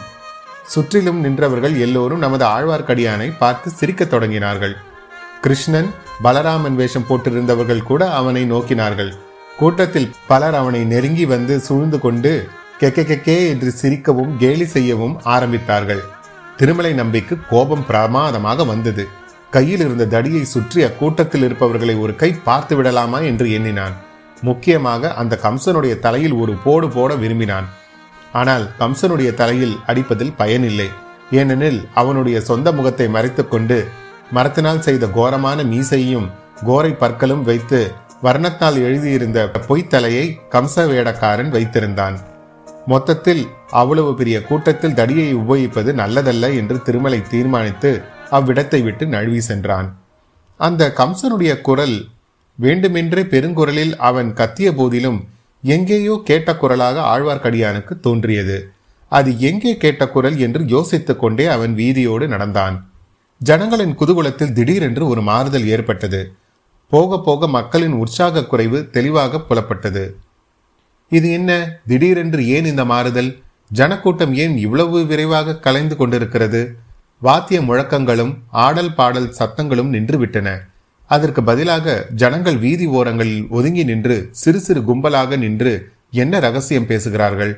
சுற்றிலும் 0.67 1.25
நின்றவர்கள் 1.25 1.79
எல்லோரும் 1.79 2.19
நமது 2.19 2.45
ஆழ்வார்க்கடியானை 2.45 3.39
பார்த்து 3.39 3.71
சிரிக்கத் 3.71 4.13
தொடங்கினார்கள். 4.15 4.75
கிருஷ்ணன் 5.41 5.91
பலராமன் 6.25 6.75
வேஷம் 6.75 7.07
போட்டிருந்தவர்கள் 7.09 7.83
கூட 7.83 8.11
அவனை 8.11 8.53
நோக்கினார்கள். 8.53 9.13
கூட்டத்தில் 9.59 10.11
பலர் 10.27 10.55
அவனை 10.55 10.85
நெருங்கி 10.85 11.27
வந்து 11.27 11.61
சூழ்ந்து 11.61 11.99
கொண்டு 11.99 12.49
கெக்கே 12.81 13.05
கெக்கே 13.05 13.49
என்று 13.49 13.73
சிரிக்கவும் 13.83 14.37
கேலி 14.37 14.65
செய்யவும் 14.65 15.21
ஆரம்பித்தார்கள். 15.25 16.01
திருமலை 16.57 16.93
நம்பிக்கு 16.93 17.39
கோபம் 17.51 17.87
பிரமாதமாக 17.87 18.65
வந்தது. 18.65 19.09
கையில் 19.51 19.81
இருந்த 19.81 20.07
தடியை 20.07 20.43
சுற்றி 20.45 20.83
அக்கூட்டத்தில் 20.83 21.43
இருப்பவர்களை 21.43 21.97
ஒரு 21.97 22.17
கை 22.17 22.33
பார்த்து 22.33 22.77
விடலாமா 22.77 23.19
என்று 23.19 23.53
எண்ணினான். 23.53 23.95
முக்கியமாக 24.43 25.15
அந்த 25.15 25.39
கம்சனுடைய 25.43 25.99
தலையில் 25.99 26.33
ஒரு 26.33 26.53
போடு 26.65 26.89
போட 26.89 27.15
விரும்பினான். 27.15 27.69
ஆனால் 28.33 28.65
கம்சனுடைய 28.81 29.31
தலையில் 29.35 29.77
அடிப்பதில் 29.87 30.37
பயனில்லை. 30.37 30.89
ஏனெனில் 31.31 31.81
அவனுடைய 32.01 32.37
சொந்த 32.41 32.69
முகத்தை 32.73 33.07
மறைத்துக்கொண்டு 33.09 33.79
மரத்தினால் 34.33 34.85
செய்த 34.87 35.05
கோரமான 35.07 35.59
மீசையும் 35.65 36.29
கோரை 36.69 36.93
பற்களும் 36.93 37.43
வைத்து 37.43 37.81
வர்ணத்தால் 38.23 38.79
எழுதியிருந்த 38.87 39.39
பொய்த்தலையை 39.69 40.27
கம்ச 40.55 40.85
வேடக்காரன் 40.91 41.51
வைத்திருந்தான். 41.57 42.17
மொத்தத்தில் 42.87 43.43
அவ்வளவு 43.81 44.11
பெரிய 44.15 44.37
கூட்டத்தில் 44.43 44.97
தடியை 45.01 45.29
உபயோகிப்பது 45.35 45.91
நல்லதல்ல 46.03 46.55
என்று 46.61 46.77
திருமலை 46.83 47.21
தீர்மானித்து 47.33 47.91
அவ்விடத்தை 48.31 48.81
விட்டு 48.83 49.07
நழுவி 49.07 49.41
சென்றான். 49.41 49.89
அந்த 50.61 50.83
கம்சனுடைய 51.01 51.53
குரல் 51.69 51.97
வேண்டுமென்றே 52.59 53.23
பெருங்குரலில் 53.35 53.95
அவன் 54.09 54.31
கத்திய 54.41 54.71
போதிலும் 54.75 55.21
எங்கேயோ 55.63 56.21
கேட்ட 56.25 56.57
குரலாக 56.57 57.01
ஆழ்வார்க்கடியானுக்கு 57.01 58.01
தோன்றியது. 58.01 58.73
அது 59.09 59.41
எங்கே 59.41 59.77
கேட்ட 59.77 60.09
குரல் 60.09 60.39
என்று 60.39 60.65
யோசித்துக் 60.67 61.21
கொண்டே 61.21 61.47
அவன் 61.47 61.75
வீதியோடு 61.75 62.29
நடந்தான். 62.29 62.91
ஜனங்களின் 63.39 63.97
குதூகலத்தில் 63.97 64.53
திடீரென்று 64.53 65.09
ஒரு 65.09 65.23
மாறுதல் 65.23 65.67
ஏற்பட்டது. 65.67 66.35
போக 66.89 67.21
போக 67.21 67.49
மக்களின் 67.49 67.93
உற்சாக 67.93 68.45
குறைவு 68.45 68.91
தெளிவாக 68.91 69.39
புலப்பட்டது. 69.39 70.15
இது 71.09 71.33
என்ன? 71.33 71.81
திடீரென்று 71.87 72.49
ஏன் 72.49 72.65
இந்த 72.65 72.85
மாறுதல்? 72.85 73.43
ஜனக்கூட்டம் 73.69 74.35
ஏன் 74.35 74.57
இவ்வளவு 74.57 75.07
விரைவாக 75.07 75.57
கலைந்து 75.57 75.97
கொண்டிருக்கிறது? 75.97 76.77
வாத்திய 77.21 77.61
முழக்கங்களும் 77.61 78.35
ஆடல் 78.51 78.95
பாடல் 78.95 79.35
சத்தங்களும் 79.39 79.93
நின்றுவிட்டன. 79.93 80.70
அதற்கு 81.15 81.41
பதிலாக 81.49 81.95
ஜனங்கள் 82.23 82.59
வீதி 82.65 82.87
ஓரங்களில் 82.99 83.43
ஒதுங்கி 83.59 83.85
நின்று 83.91 84.17
சிறு 84.43 84.61
சிறு 84.67 84.81
கும்பலாக 84.89 85.39
நின்று 85.45 85.73
என்ன 86.23 86.41
ரகசியம் 86.47 86.89
பேசுகிறார்கள்? 86.91 87.53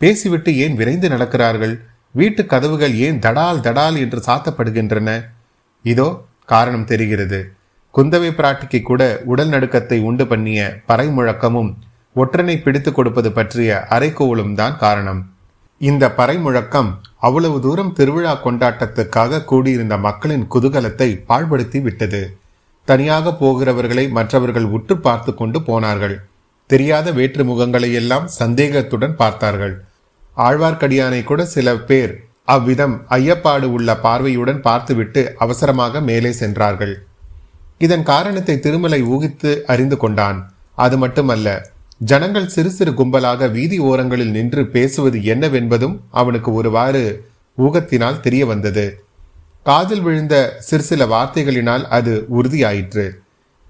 பேசிவிட்டு 0.00 0.50
ஏன் 0.64 0.74
விரைந்து 0.80 1.08
நடக்கிறார்கள்? 1.14 1.74
வீட்டு 2.14 2.42
கதவுகள் 2.52 2.94
ஏன் 3.06 3.18
தடால் 3.26 3.64
தடால் 3.66 3.96
என்று 4.04 4.18
சாத்தப்படுகின்றன? 4.26 5.10
இதோ 5.84 6.08
காரணம் 6.52 6.88
தெரிகிறது. 6.90 7.40
குந்தவை 7.94 8.30
பிராட்டிக்கு 8.38 8.78
கூட 8.82 9.02
உடல் 9.32 9.52
நடுக்கத்தை 9.54 9.98
உண்டு 10.08 10.24
பண்ணிய 10.26 10.60
பறை 10.86 11.06
முழக்கமும் 11.16 11.70
ஒற்றனை 12.16 12.56
பிடித்து 12.62 12.90
கொடுப்பது 12.92 13.30
பற்றிய 13.32 13.70
அரைக்கோவலும் 13.96 14.54
தான் 14.60 14.76
காரணம். 14.84 15.20
இந்த 15.80 16.04
பறை 16.18 16.36
முழக்கம் 16.44 16.90
அவ்வளவு 17.26 17.58
தூரம் 17.64 17.92
திருவிழா 17.98 18.32
கொண்டாட்டத்துக்காக 18.44 19.44
கூடியிருந்த 19.50 19.94
மக்களின் 20.06 20.44
குதூகலத்தை 20.54 21.08
பாழ்படுத்தி 21.28 21.80
விட்டது. 21.86 22.22
தனியாக 22.88 23.32
போகிறவர்களை 23.34 24.04
மற்றவர்கள் 24.08 24.68
உற்று 24.76 24.94
பார்த்து 24.98 25.30
கொண்டு 25.34 25.58
போனார்கள். 25.62 26.16
தெரியாத 26.70 27.06
வேற்று 27.12 27.42
முகங்களை 27.44 27.90
எல்லாம் 28.00 28.26
சந்தேகத்துடன் 28.40 29.16
பார்த்தார்கள். 29.16 29.74
ஆழ்வார்க்கடியானை 30.36 31.20
கூட 31.24 31.40
சில 31.54 31.74
பேர் 31.88 32.14
அவ்விதம் 32.54 32.94
ஐயப்பாடு 33.16 33.66
உள்ள 33.76 33.90
பார்வையுடன் 34.06 34.60
பார்த்துவிட்டு 34.60 35.22
அவசரமாக 35.38 36.00
மேலே 36.08 36.32
சென்றார்கள். 36.40 36.94
இதன் 37.78 38.04
காரணத்தை 38.10 38.56
திருமலை 38.64 39.00
ஊகித்து 39.14 39.50
அறிந்து 39.72 39.96
கொண்டான். 39.96 40.38
அது 40.78 40.96
மட்டுமல்ல 40.96 41.48
ஜனங்கள் 42.00 42.52
சிறு 42.54 42.70
சிறு 42.70 42.92
கும்பலாக 42.92 43.48
வீதி 43.48 43.76
ஓரங்களில் 43.88 44.34
நின்று 44.36 44.62
பேசுவது 44.74 45.18
என்னவென்பதும் 45.32 45.96
அவனுக்கு 46.20 46.50
ஒருவாறு 46.52 47.02
ஊகத்தினால் 47.58 48.20
தெரிய 48.20 48.44
வந்தது 48.46 48.86
காதில் 49.66 50.00
விழுந்த 50.00 50.56
சிறு 50.58 50.82
சில 50.82 51.04
வார்த்தைகளினால் 51.04 51.82
அது 51.82 52.26
உறுதியாயிற்று. 52.36 53.10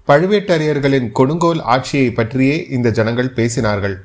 பழுவேட்டரையர்களின் 0.07 1.11
கொடுங்கோல் 1.11 1.61
ஆட்சியை 1.61 2.11
பற்றியே 2.11 2.67
இந்த 2.69 2.91
ஜனங்கள் 2.91 3.35
பேசினார்கள். 3.35 3.95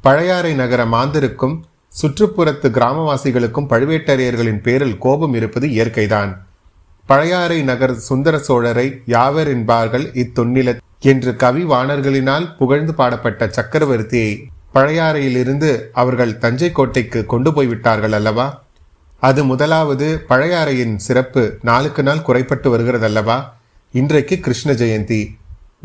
பழையாறை 0.00 0.54
நகர 0.54 0.84
மாந்தருக்கும் 0.84 1.60
சுற்றுப்புறத்து 2.02 2.68
கிராமவாசிகளுக்கும் 2.76 3.68
பழுவேட்டரையர்களின் 3.72 4.62
பேரில் 4.62 4.98
கோபம் 4.98 5.34
இருப்பது 5.34 5.68
இயற்கைதான். 5.68 6.32
பழையாறை 7.06 7.62
நகர் 7.62 7.94
சுந்தர 7.94 8.40
சோழரை 8.48 9.02
யாவர் 9.06 9.48
என்பார்கள் 9.48 10.10
இத்தொன்னில 10.12 10.78
என்று 11.00 11.36
கவி 11.36 11.64
வாணர்களினால் 11.64 12.56
புகழ்ந்து 12.56 12.94
பாடப்பட்ட 12.94 13.46
சக்கரவர்த்தியை 13.46 14.44
பழையாறையிலிருந்து 14.74 15.80
அவர்கள் 15.92 16.38
தஞ்சை 16.38 16.72
கோட்டைக்கு 16.72 17.26
கொண்டு 17.26 17.52
போய்விட்டார்கள் 17.52 18.12
அல்லவா? 18.12 18.65
அது 19.26 19.40
முதலாவது 19.50 20.06
பழையாறையின் 20.28 20.96
சிறப்பு 21.04 21.42
நாளுக்கு 21.68 22.02
நாள் 22.06 22.24
குறைப்பட்டு 22.26 22.68
வருகிறதல்லவா? 22.72 23.36
இன்றைக்கு 24.00 24.34
கிருஷ்ண 24.44 24.70
ஜெயந்தி. 24.80 25.20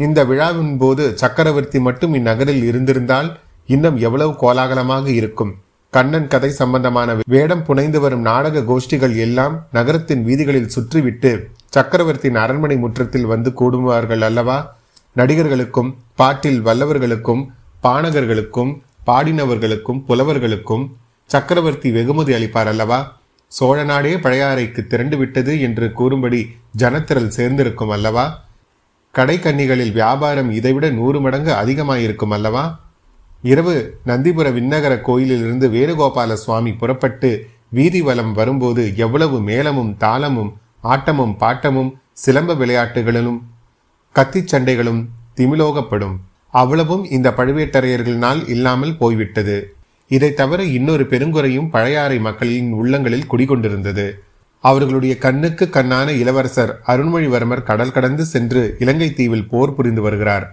இந்த 0.05 0.19
விழாவின் 0.29 0.74
போது 0.81 1.03
சக்கரவர்த்தி 1.21 1.79
மட்டும் 1.88 2.13
இந்நகரில் 2.19 2.63
இருந்திருந்தால் 2.69 3.29
இன்னும் 3.75 3.98
எவ்வளவு 4.07 4.33
கோலாகலமாக 4.41 5.07
இருக்கும். 5.19 5.53
கண்ணன் 5.93 6.27
கதை 6.33 6.50
சம்பந்தமான 6.60 7.15
வேடம் 7.36 7.63
புனைந்து 7.69 8.01
வரும் 8.03 8.25
நாடக 8.29 8.63
கோஷ்டிகள் 8.71 9.15
எல்லாம் 9.25 9.55
நகரத்தின் 9.77 10.25
வீதிகளில் 10.27 10.74
சுற்றிவிட்டு 10.75 11.31
சக்கரவர்த்தியின் 11.77 12.41
அரண்மனை 12.43 12.77
முற்றத்தில் 12.83 13.29
வந்து 13.33 13.51
கூடுவார்கள் 13.62 14.25
அல்லவா? 14.29 14.57
நடிகர்களுக்கும் 15.21 15.89
பாட்டில் 16.21 16.62
வல்லவர்களுக்கும் 16.67 17.41
பாணகர்களுக்கும் 17.88 18.74
பாடினவர்களுக்கும் 19.10 20.03
புலவர்களுக்கும் 20.10 20.86
சக்கரவர்த்தி 21.29 21.89
வெகுமதி 21.98 22.31
அளிப்பார் 22.38 22.71
அல்லவா? 22.74 23.01
சோழ 23.55 23.84
நாடே 23.84 24.15
பழையாறைக்கு 24.15 24.88
திரண்டு 24.88 25.17
விட்டது 25.17 25.62
என்று 25.62 25.91
கூறும்படி 25.91 26.50
ஜனத்திரல் 26.77 27.34
சேர்ந்திருக்கும் 27.38 27.89
அல்லவா? 27.89 28.43
கடைக்கன்னிகளில் 29.15 29.91
வியாபாரம் 29.91 30.51
இதைவிட 30.51 30.89
நூறு 30.89 31.22
மடங்கு 31.22 31.53
அதிகமாயிருக்கும் 31.53 32.31
அல்லவா? 32.31 32.63
இரவு 33.41 33.74
நந்திபுர 34.05 34.48
விண்ணகர 34.58 35.01
கோயிலிலிருந்து 35.01 35.70
வேணுகோபால 35.70 36.34
சுவாமி 36.34 36.74
புறப்பட்டு 36.74 37.31
வீதி 37.70 38.01
வலம் 38.01 38.34
வரும்போது 38.34 38.93
எவ்வளவு 38.96 39.39
மேளமும் 39.41 39.91
தாளமும் 39.98 40.53
ஆட்டமும் 40.84 41.36
பாட்டமும் 41.39 41.91
சிலம்ப 42.25 42.55
விளையாட்டுகளிலும் 42.58 43.39
கத்திச் 44.15 44.55
சண்டைகளும் 44.55 45.03
திமிலோகப்படும். 45.36 46.15
அவ்வளவும் 46.51 47.03
இந்த 47.03 47.29
பழுவேட்டரையர்களினால் 47.38 48.50
இல்லாமல் 48.50 48.98
போய்விட்டது. 48.98 49.75
இதை 50.15 50.30
தவிர 50.34 50.62
இன்னொரு 50.77 51.03
பெருங்குறையும் 51.12 51.70
பழையாறை 51.75 52.20
மக்களின் 52.20 52.70
உள்ளங்களில் 52.72 53.30
குடிகொண்டிருந்தது. 53.32 54.06
அவர்களுடைய 54.63 55.13
கண்ணுக்கு 55.18 55.65
கண்ணான 55.68 56.08
இளவரசர் 56.22 56.72
அருண்மொழிவர்மர் 56.88 57.68
கடல் 57.70 57.91
கடந்து 57.91 58.24
சென்று 58.25 58.75
இலங்கை 58.80 59.10
தீவில் 59.13 59.48
போர் 59.51 59.75
புரிந்து 59.75 60.01
வருகிறார். 60.01 60.46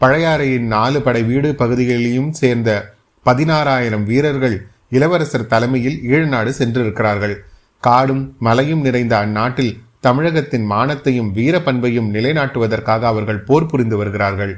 பழையாறையின் 0.00 0.66
நாலு 0.74 0.98
படை 1.02 1.22
வீடு 1.22 1.54
பகுதிகளிலும் 1.54 2.32
சேர்ந்த 2.32 2.70
பதினாறாயிரம் 3.26 4.04
வீரர்கள் 4.04 4.56
இளவரசர் 4.90 5.50
தலைமையில் 5.52 5.98
ஈழநாடு 6.10 6.52
சென்றிருக்கிறார்கள். 6.60 7.36
காடும் 7.80 8.24
மலையும் 8.38 8.80
நிறைந்த 8.80 9.14
அந்நாட்டில் 9.16 9.74
தமிழகத்தின் 10.00 10.66
மானத்தையும் 10.70 11.32
வீர 11.32 11.56
பண்பையும் 11.60 12.08
நிலைநாட்டுவதற்காக 12.14 13.06
அவர்கள் 13.12 13.44
போர் 13.48 13.66
புரிந்து 13.66 13.96
வருகிறார்கள். 13.96 14.54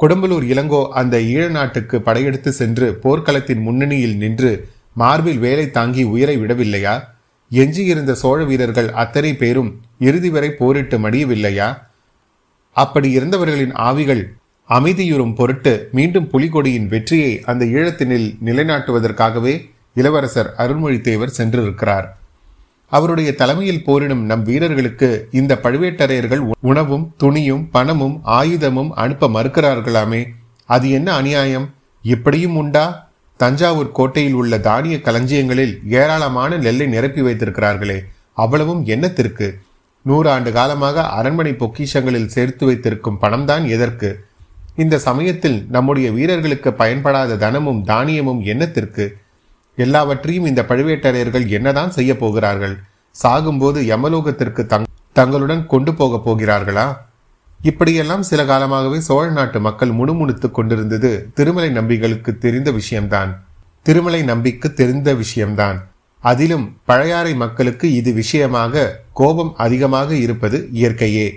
கொடும்பலூர் 0.00 0.46
இளங்கோ 0.52 0.88
அந்த 1.00 1.16
ஈழ 1.18 1.48
நாட்டுக்கு 1.48 2.02
படையெடுத்து 2.02 2.52
சென்று 2.52 2.98
போர்க்களத்தின் 3.02 3.60
முன்னணியில் 3.60 4.16
நின்று 4.16 4.68
மார்பில் 4.92 5.38
வேலை 5.38 5.70
தாங்கி 5.70 6.02
உயிரை 6.02 6.38
விடவில்லையா? 6.38 6.94
எஞ்சியிருந்த 7.50 8.14
சோழ 8.14 8.44
வீரர்கள் 8.44 8.90
அத்தனை 8.92 9.34
பேரும் 9.34 9.70
இறுதி 9.98 10.30
வரை 10.30 10.50
போரிட்டு 10.50 10.98
மடியவில்லையா? 10.98 11.68
அப்படி 12.76 13.10
இருந்தவர்களின் 13.10 13.74
ஆவிகள் 13.74 14.22
அமைதியுறும் 14.70 15.34
பொருட்டு 15.34 15.88
மீண்டும் 15.92 16.30
புலிகொடியின் 16.32 16.88
வெற்றியை 16.88 17.42
அந்த 17.44 17.64
ஈழத்தினில் 17.64 18.28
நிலைநாட்டுவதற்காகவே 18.44 19.54
இளவரசர் 19.94 20.54
அருள்மொழித்தேவர் 20.58 21.36
சென்றிருக்கிறார். 21.38 22.06
அவருடைய 22.86 23.34
தலைமையில் 23.34 23.84
போரிடும் 23.84 24.24
நம் 24.24 24.42
வீரர்களுக்கு 24.42 25.28
இந்த 25.30 25.58
பழுவேட்டரையர்கள் 25.62 26.50
உணவும் 26.60 27.14
துணியும் 27.20 27.68
பணமும் 27.70 28.20
ஆயுதமும் 28.26 28.88
அனுப்ப 28.88 29.28
மறுக்கிறார்களாமே. 29.28 30.26
அது 30.64 30.90
என்ன 30.90 31.14
அநியாயம்? 31.14 31.74
இப்படியும் 32.02 32.56
உண்டா? 32.56 33.08
தஞ்சாவூர் 33.36 33.92
கோட்டையில் 33.92 34.32
உள்ள 34.32 34.58
தானிய 34.58 34.96
களஞ்சியங்களில் 34.96 35.78
ஏராளமான 35.88 36.56
நெல்லை 36.56 36.86
நிரப்பி 36.86 37.20
வைத்திருக்கிறார்களே. 37.20 37.98
அவ்வளவும் 38.32 38.86
என்னத்திற்கு? 38.86 39.52
நூறு 40.02 40.30
ஆண்டு 40.30 40.52
காலமாக 40.52 41.02
அரண்மனை 41.02 41.52
பொக்கிஷங்களில் 41.52 42.26
சேர்த்து 42.26 42.66
வைத்திருக்கும் 42.66 43.18
பணம்தான் 43.18 43.68
எதற்கு? 43.68 44.24
இந்த 44.76 44.98
சமயத்தில் 44.98 45.66
நம்முடைய 45.70 46.10
வீரர்களுக்கு 46.10 46.72
பயன்படாத 46.72 47.36
தனமும் 47.36 47.84
தானியமும் 47.84 48.42
என்னத்திற்கு? 48.42 49.12
எல்லாவற்றையும் 49.76 50.44
இந்த 50.44 50.62
பழுவேட்டரையர்கள் 50.62 51.48
என்னதான் 51.48 51.90
செய்ய 51.90 52.16
போகிறார்கள்? 52.16 52.76
சாகும்போது 53.22 53.80
யமலோகத்திற்கு 53.92 54.62
தங் 54.66 54.84
தங்களுடன் 55.12 55.66
கொண்டு 55.66 55.94
போக 55.94 56.20
போகிறார்களா? 56.24 56.96
இப்படியெல்லாம் 57.62 58.22
சில 58.22 58.44
காலமாகவே 58.44 59.00
சோழ 59.00 59.30
நாட்டு 59.30 59.60
மக்கள் 59.60 59.90
முணுமுணுத்துக் 59.90 60.54
கொண்டிருந்தது 60.54 61.30
திருமலை 61.34 61.70
நம்பிகளுக்கு 61.70 62.38
தெரிந்த 62.38 62.70
விஷயம்தான். 62.70 63.44
திருமலை 63.82 64.22
நம்பிக்கு 64.22 64.74
தெரிந்த 64.74 65.14
விஷயம்தான். 65.14 65.88
அதிலும் 66.20 66.76
பழையாறை 66.84 67.34
மக்களுக்கு 67.34 67.92
இது 67.92 68.12
விஷயமாக 68.12 69.00
கோபம் 69.12 69.54
அதிகமாக 69.56 70.14
இருப்பது 70.14 70.68
இயற்கையே. 70.74 71.34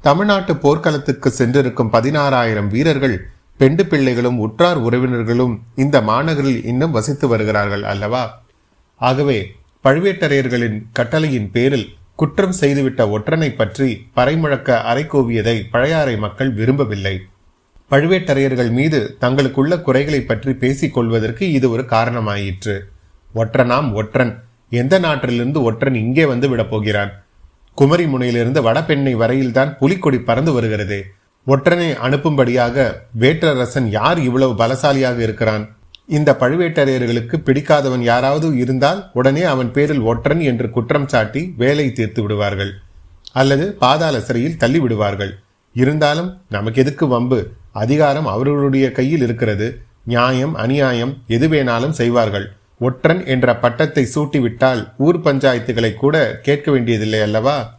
தமிழ்நாட்டு 0.00 0.56
போர்க்களத்துக்கு 0.56 1.30
சென்றிருக்கும் 1.30 1.92
பதினாறாயிரம் 1.92 2.66
வீரர்கள் 2.66 3.28
பெண்டு 3.58 3.86
பிள்ளைகளும் 3.86 4.38
உற்றார் 4.38 4.78
உறவினர்களும் 4.78 5.54
இந்த 5.74 6.00
மாநகரில் 6.00 6.64
இன்னும் 6.64 6.90
வசித்து 6.90 7.28
வருகிறார்கள் 7.28 7.84
அல்லவா? 7.84 8.42
ஆகவே 8.94 9.38
பழுவேட்டரையர்களின் 9.84 10.82
கட்டளையின் 10.92 11.50
பேரில் 11.50 11.88
குற்றம் 12.16 12.54
செய்துவிட்ட 12.60 13.00
ஒற்றனை 13.14 13.56
பற்றி 13.56 13.88
பறைமுழக்க 14.16 14.78
அரைக்கோவியதை 14.92 15.62
பழையாறை 15.70 16.16
மக்கள் 16.16 16.50
விரும்பவில்லை. 16.50 17.20
பழுவேட்டரையர்கள் 17.90 18.70
மீது 18.70 19.16
தங்களுக்குள்ள 19.20 19.82
குறைகளை 19.82 20.20
பற்றி 20.20 20.52
பேசிக் 20.54 20.94
கொள்வதற்கு 20.94 21.52
இது 21.52 21.70
ஒரு 21.70 21.82
காரணமாயிற்று. 21.82 22.76
ஒற்றனாம் 23.34 23.92
ஒற்றன். 23.92 24.42
எந்த 24.70 24.98
நாட்டிலிருந்து 24.98 25.62
ஒற்றன் 25.62 25.94
இங்கே 25.94 26.24
வந்து 26.24 26.48
விடப் 26.48 26.70
போகிறான்? 26.70 27.12
குமரி 27.74 28.06
முனையிலிருந்து 28.06 28.62
வடபெண்ணை 28.62 29.14
வரையில்தான் 29.14 29.78
புலிக்கொடி 29.78 30.18
பறந்து 30.20 30.52
வருகிறது. 30.52 30.98
ஒற்றனை 31.52 31.88
அனுப்பும்படியாக 32.06 32.76
வேற்றரசன் 33.20 33.88
யார் 33.90 34.18
இவ்வளவு 34.18 34.52
பலசாலியாக 34.52 35.18
இருக்கிறான்? 35.18 35.76
இந்த 36.06 36.36
பழுவேட்டரையர்களுக்கு 36.40 37.36
பிடிக்காதவன் 37.46 38.00
யாராவது 38.00 38.56
இருந்தால் 38.56 39.10
உடனே 39.12 39.42
அவன் 39.42 39.72
பேரில் 39.72 40.00
ஒற்றன் 40.00 40.40
என்று 40.40 40.70
குற்றம் 40.70 41.08
சாட்டி 41.08 41.54
வேலை 41.56 41.92
தீர்த்து 41.92 42.22
விடுவார்கள். 42.22 42.72
அல்லது 43.32 43.74
பாதாள 43.74 44.20
சிறையில் 44.20 44.56
தள்ளி 44.56 44.78
விடுவார்கள். 44.78 45.38
இருந்தாலும் 45.72 46.40
நமக்கு 46.48 46.80
எதுக்கு 46.80 47.08
வம்பு? 47.08 47.50
அதிகாரம் 47.72 48.26
அவர்களுடைய 48.26 48.92
கையில் 48.92 49.22
இருக்கிறது. 49.22 49.80
நியாயம் 50.04 50.54
அநியாயம் 50.54 51.16
எது 51.26 51.48
வேணாலும் 51.48 51.98
செய்வார்கள். 52.00 52.52
ஒற்றன் 52.78 53.26
என்ற 53.26 53.56
பட்டத்தை 53.56 54.08
சூட்டிவிட்டால் 54.14 54.88
ஊர் 54.98 55.20
பஞ்சாயத்துகளை 55.20 55.94
கூட 55.94 56.40
கேட்க 56.42 56.70
வேண்டியதில்லை 56.70 57.20
அல்லவா? 57.20 57.77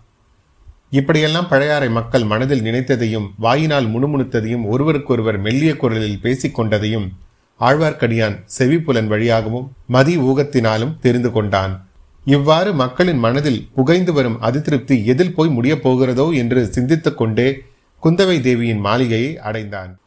இப்படியெல்லாம் 0.92 1.48
பழையாறை 1.48 1.90
மக்கள் 1.90 2.24
மனதில் 2.24 2.62
நினைத்ததையும் 2.62 3.28
வாயினால் 3.38 3.88
முணுமுணுத்ததையும் 3.88 4.64
ஒருவருக்கொருவர் 4.66 5.40
மெல்லிய 5.40 5.78
குரலில் 5.78 6.20
பேசிக் 6.20 6.60
கொண்டதையும் 6.60 7.10
ஆழ்வார்க்கடியான் 7.60 8.42
செவிப்புலன் 8.46 9.08
வழியாகவும் 9.08 9.72
மதி 9.88 10.18
ஊகத்தினாலும் 10.18 11.00
தெரிந்து 11.00 11.32
கொண்டான். 11.32 11.88
இவ்வாறு 12.26 12.74
மக்களின் 12.74 13.18
மனதில் 13.18 13.68
புகைந்து 13.76 14.14
வரும் 14.14 14.42
அதிருப்தி 14.42 15.06
எதில் 15.06 15.36
போய் 15.36 15.50
முடியப் 15.50 15.88
போகிறதோ 15.88 16.36
என்று 16.36 16.66
சிந்தித்துக் 16.66 17.18
கொண்டே 17.18 17.62
குந்தவை 18.04 18.42
தேவியின் 18.42 18.80
மாளிகையை 18.80 19.38
அடைந்தான். 19.38 20.00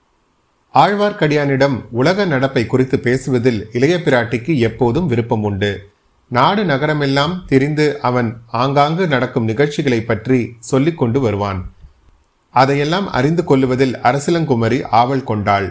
ஆழ்வார்க்கடியானிடம் 0.74 1.84
உலக 1.90 2.24
நடப்பை 2.24 2.66
குறித்து 2.66 2.98
பேசுவதில் 2.98 3.68
இளைய 3.72 3.96
பிராட்டிக்கு 3.96 4.56
எப்போதும் 4.56 5.06
விருப்பம் 5.06 5.42
உண்டு. 5.42 5.90
நாடு 6.36 6.64
நகரமெல்லாம் 6.64 7.44
தெரிந்து 7.46 8.00
அவன் 8.00 8.28
ஆங்காங்கு 8.46 9.06
நடக்கும் 9.06 9.44
நிகழ்ச்சிகளை 9.44 10.00
பற்றி 10.00 10.38
சொல்லிக் 10.58 10.98
கொண்டு 10.98 11.20
வருவான். 11.20 11.60
அதையெல்லாம் 12.50 13.08
அறிந்து 13.10 13.42
கொள்ளுவதில் 13.44 13.94
அரசிலங்குமரி 14.02 14.78
ஆவல் 14.90 15.24
கொண்டாள். 15.24 15.68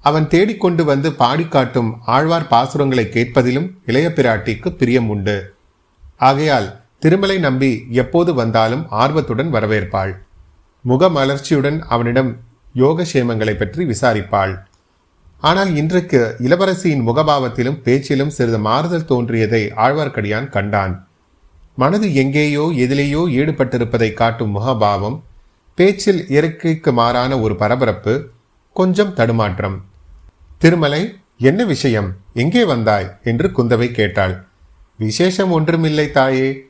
அவன் 0.00 0.28
தேடிக்கொண்டு 0.28 0.84
வந்து 0.84 1.10
பாடிக்காட்டும் 1.10 1.90
ஆழ்வார் 2.06 2.50
பாசுரங்களை 2.50 3.04
கேட்பதிலும் 3.16 3.68
இளைய 3.86 4.08
பிராட்டிக்கு 4.08 4.68
பிரியம் 4.70 5.08
உண்டு. 5.08 5.54
ஆகையால் 6.16 6.68
திருமலை 6.98 7.38
நம்பி 7.38 7.72
எப்போது 8.02 8.34
வந்தாலும் 8.34 8.84
ஆர்வத்துடன் 9.02 9.52
வரவேற்பாள். 9.52 10.12
முகமலர்ச்சியுடன் 10.84 11.78
அவனிடம் 11.88 12.30
யோகசேமங்களை 12.74 13.54
பற்றி 13.56 13.84
விசாரிப்பாள். 13.84 14.54
ஆனால் 15.40 15.76
இன்றைக்கு 15.76 16.36
இளவரசியின் 16.42 17.04
முகபாவத்திலும் 17.08 17.80
பேச்சிலும் 17.82 18.30
சிறிது 18.30 18.58
மாறுதல் 18.58 19.04
தோன்றியதை 19.04 19.72
ஆழ்வார்க்கடியான் 19.76 20.48
கண்டான். 20.48 21.06
மனது 21.74 22.14
எங்கேயோ 22.14 22.70
எதிலேயோ 22.74 23.20
ஈடுபட்டிருப்பதை 23.40 24.12
காட்டும் 24.12 24.56
முகபாவம் 24.56 25.20
பேச்சில் 25.74 26.28
இயற்கைக்கு 26.28 26.92
மாறான 26.92 27.40
ஒரு 27.40 27.56
பரபரப்பு 27.56 28.30
கொஞ்சம் 28.72 29.14
தடுமாற்றம். 29.14 29.84
திருமலை 30.58 31.16
என்ன 31.38 31.64
விஷயம்? 31.64 32.16
எங்கே 32.34 32.64
வந்தாய்? 32.64 33.18
என்று 33.24 33.48
குந்தவை 33.48 33.90
கேட்டாள். 33.90 34.44
விசேஷம் 34.98 35.50
ஒன்றுமில்லை 35.50 36.10
தாயே. 36.10 36.66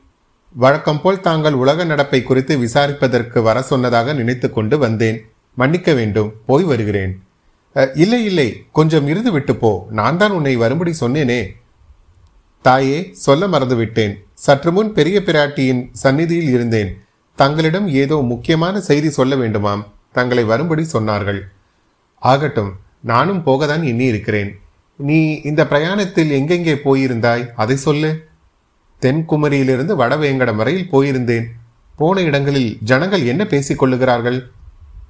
வழக்கம் 0.55 1.01
போல் 1.01 1.21
தாங்கள் 1.21 1.53
உலக 1.53 1.85
நடப்பை 1.85 2.23
குறித்து 2.23 2.57
விசாரிப்பதற்கு 2.59 3.43
வர 3.43 3.63
சொன்னதாக 3.63 4.13
நினைத்து 4.13 4.51
கொண்டு 4.51 4.79
வந்தேன். 4.79 5.31
மன்னிக்க 5.55 5.93
வேண்டும். 5.93 6.33
போய் 6.47 6.65
வருகிறேன். 6.65 7.23
இல்லை 7.95 8.25
இல்லை 8.25 8.63
கொஞ்சம் 8.73 9.07
இருந்து 9.07 9.33
விட்டு 9.33 9.57
போ. 9.57 9.87
நான் 9.91 10.17
தான் 10.17 10.31
உன்னை 10.31 10.57
வரும்படி 10.57 10.95
சொன்னேனே. 11.01 11.47
தாயே 12.63 13.09
சொல்ல 13.13 13.47
மறந்துவிட்டேன். 13.47 14.15
சற்று 14.35 14.73
முன் 14.73 14.93
பெரிய 14.93 15.23
பிராட்டியின் 15.27 15.89
சந்நிதியில் 15.93 16.49
இருந்தேன். 16.49 16.91
தங்களிடம் 17.37 17.89
ஏதோ 17.89 18.17
முக்கியமான 18.17 18.81
செய்தி 18.81 19.11
சொல்ல 19.11 19.37
வேண்டுமாம். 19.37 19.85
தங்களை 20.13 20.45
வரும்படி 20.45 20.87
சொன்னார்கள். 20.93 21.41
ஆகட்டும் 22.15 22.73
நானும் 23.01 23.45
போகத்தான் 23.47 23.85
எண்ணி 23.85 24.05
இருக்கிறேன் 24.05 24.51
நீ 24.97 25.35
இந்த 25.41 25.67
பிரயாணத்தில் 25.67 26.31
எங்கெங்கே 26.31 26.75
போயிருந்தாய்? 26.75 27.45
அதை 27.55 27.77
சொல்லு. 27.77 28.27
தென்குமரியிலிருந்து 29.03 29.95
வடவேங்கடம் 30.03 30.57
வரையில் 30.57 30.91
போயிருந்தேன். 30.93 31.47
போன 31.97 32.21
இடங்களில் 32.21 32.79
ஜனங்கள் 32.81 33.25
என்ன 33.25 33.45
பேசிக் 33.47 33.79
கொள்ளுகிறார்கள்? 33.79 34.51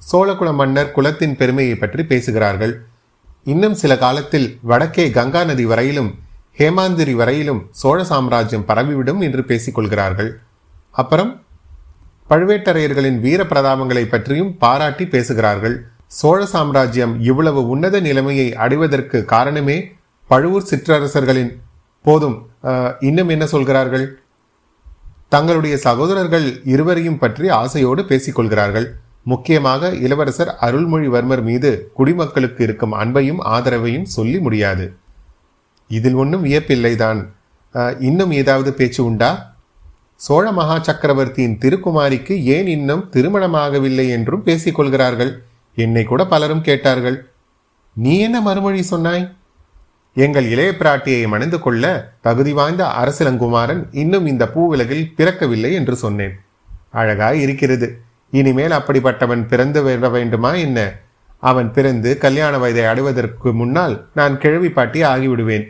சோழகுல 0.02 0.50
மன்னர் 0.60 0.94
குலத்தின் 0.96 1.36
பெருமையை 1.40 1.74
பற்றி 1.76 2.02
பேசுகிறார்கள். 2.12 2.74
இன்னும் 3.52 3.76
சில 3.82 3.92
காலத்தில் 4.04 4.48
வடக்கே 4.70 5.04
கங்கா 5.16 5.42
நதி 5.50 5.64
வரையிலும் 5.72 6.10
ஹேமாந்திரி 6.60 7.12
வரையிலும் 7.20 7.60
சோழ 7.80 7.98
சாம்ராஜ்யம் 8.10 8.66
பரவிவிடும் 8.70 9.20
என்று 9.26 9.42
பேசிக் 9.50 9.76
கொள்கிறார்கள் 9.76 10.30
அப்புறம் 11.00 11.30
பழுவேட்டரையர்களின் 12.30 13.18
வீர 13.24 13.40
பிரதாபங்களை 13.50 14.04
பற்றியும் 14.06 14.50
பாராட்டி 14.62 15.04
பேசுகிறார்கள். 15.14 15.76
சோழ 16.18 16.40
சாம்ராஜ்யம் 16.52 17.14
இவ்வளவு 17.28 17.60
உன்னத 17.72 17.96
நிலைமையை 18.06 18.48
அடைவதற்கு 18.64 19.18
காரணமே 19.34 19.76
பழுவூர் 20.30 20.68
சிற்றரசர்களின் 20.70 21.52
போதும். 22.04 22.36
இன்னும் 23.08 23.30
என்ன 23.34 23.44
சொல்கிறார்கள்? 23.52 24.06
தங்களுடைய 25.34 25.74
சகோதரர்கள் 25.86 26.46
இருவரையும் 26.72 27.20
பற்றி 27.22 27.46
ஆசையோடு 27.60 28.02
பேசிக்கொள்கிறார்கள். 28.10 28.88
முக்கியமாக 29.30 29.90
இளவரசர் 30.04 30.50
அருள்மொழிவர்மர் 30.66 31.42
மீது 31.48 31.70
குடிமக்களுக்கு 31.94 32.60
இருக்கும் 32.66 32.94
அன்பையும் 33.02 33.40
ஆதரவையும் 33.54 34.08
சொல்லி 34.16 34.38
முடியாது. 34.46 34.86
இதில் 35.90 36.18
ஒன்றும் 36.22 36.44
வியப்பில்லைதான். 36.44 37.20
இன்னும் 38.08 38.32
ஏதாவது 38.40 38.70
பேச்சு 38.78 39.00
உண்டா? 39.04 39.30
சோழ 40.26 40.44
மகா 40.52 40.76
சக்கரவர்த்தியின் 40.78 41.58
திருக்குமாரிக்கு 41.62 42.34
ஏன் 42.54 42.68
இன்னும் 42.76 43.04
திருமணமாகவில்லை 43.12 44.06
என்றும் 44.16 44.46
பேசிக்கொள்கிறார்கள். 44.46 45.32
என்னை 45.74 46.02
கூட 46.04 46.22
பலரும் 46.32 46.66
கேட்டார்கள். 46.68 47.18
நீ 48.04 48.14
என்ன 48.26 48.40
மறுமொழி 48.46 48.82
சொன்னாய்? 48.92 49.24
எங்கள் 50.24 50.46
இளைய 50.52 50.70
பிராட்டியை 50.78 51.22
மணந்து 51.32 51.58
கொள்ள 51.60 51.84
தகுதி 52.26 52.52
வாய்ந்த 52.52 52.84
அரசிலங்குமாரன் 53.02 53.82
இன்னும் 54.02 54.26
இந்த 54.26 54.44
பூவிலகில் 54.54 55.08
பிறக்கவில்லை 55.16 55.70
என்று 55.80 55.96
சொன்னேன். 56.04 56.34
அழகாய் 57.00 57.40
இருக்கிறது. 57.46 57.88
இனிமேல் 58.30 58.70
அப்படிப்பட்டவன் 58.70 59.46
பிறந்து 59.46 59.82
விட 59.82 60.08
வேண்டுமா 60.08 60.52
என்ன? 60.52 60.98
அவன் 61.40 61.72
பிறந்து 61.72 62.18
கல்யாண 62.18 62.58
வயதை 62.58 62.84
அடைவதற்கு 62.84 63.52
முன்னால் 63.52 64.08
நான் 64.14 64.38
கிழவி 64.38 64.70
பாட்டி 64.70 65.02
ஆகிவிடுவேன். 65.02 65.66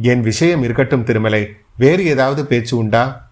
என் 0.00 0.20
விஷயம் 0.20 0.62
இருக்கட்டும் 0.62 1.04
திருமலை. 1.04 1.54
வேறு 1.76 2.06
ஏதாவது 2.06 2.46
பேச்சு 2.46 2.76
உண்டா? 2.76 3.30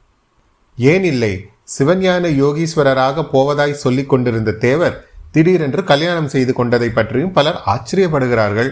ஏன் 0.77 1.05
இல்லை. 1.05 1.49
சிவஞான 1.79 2.29
யோகீஸ்வரராக 2.29 3.29
போவதாய் 3.33 3.73
சொல்லிக் 3.73 4.09
கொண்டிருந்த 4.09 4.53
தேவர் 4.53 5.07
திடீரென்று 5.31 5.85
கல்யாணம் 5.85 6.29
செய்து 6.29 6.53
கொண்டதை 6.53 6.90
பற்றியும் 6.90 7.33
பலர் 7.33 7.61
ஆச்சரியப்படுகிறார்கள். 7.66 8.71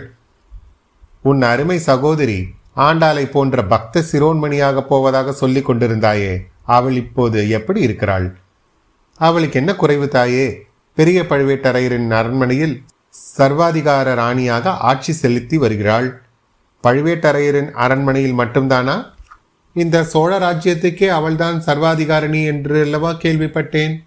உன் 1.22 1.42
அருமை 1.42 1.78
சகோதரி 1.78 2.48
ஆண்டாளை 2.76 3.24
போன்ற 3.30 3.64
பக்த 3.64 4.04
சிரோன்மணியாக 4.12 4.80
போவதாக 4.80 5.32
சொல்லிக் 5.32 5.70
கொண்டிருந்தாயே 5.70 6.38
அவள் 6.62 6.92
இப்போது 6.92 7.48
எப்படி 7.48 7.80
இருக்கிறாள்? 7.80 8.36
அவளுக்கு 9.16 9.58
என்ன 9.58 9.74
குறைவு 9.74 10.08
தாயே? 10.08 10.66
பெரிய 10.94 11.22
பழுவேட்டரையரின் 11.22 12.10
அரண்மனையில் 12.10 12.82
சர்வாதிகார 13.38 14.14
ராணியாக 14.14 14.70
ஆட்சி 14.70 15.12
செலுத்தி 15.12 15.56
வருகிறாள். 15.58 16.22
பழுவேட்டரையரின் 16.82 17.70
அரண்மனையில் 17.70 18.38
மட்டும்தானா? 18.38 19.12
இந்த 19.74 20.04
சோழ 20.04 20.38
ராஜ்யத்துக்கே 20.38 21.06
அவள்தான் 21.08 21.62
சர்வாதிகாரணி 21.66 22.44
என்று 22.44 22.82
அல்லவா 22.82 23.10
கேள்விப்பட்டேன்? 23.12 24.04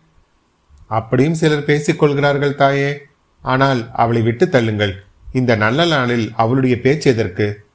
அப்படியும் 0.87 1.33
சிலர் 1.33 1.65
பேசிக்கொள்கிறார்கள் 1.65 2.55
தாயே. 2.55 3.01
ஆனால் 3.41 3.89
அவளை 3.93 4.21
விட்டு 4.21 4.45
தள்ளுங்கள். 4.45 4.93
இந்த 5.33 5.55
நல்ல 5.55 5.85
நாளில் 5.85 6.31
அவளுடைய 6.35 6.81
பேச்சு 6.81 7.11
எதற்கு? 7.11 7.65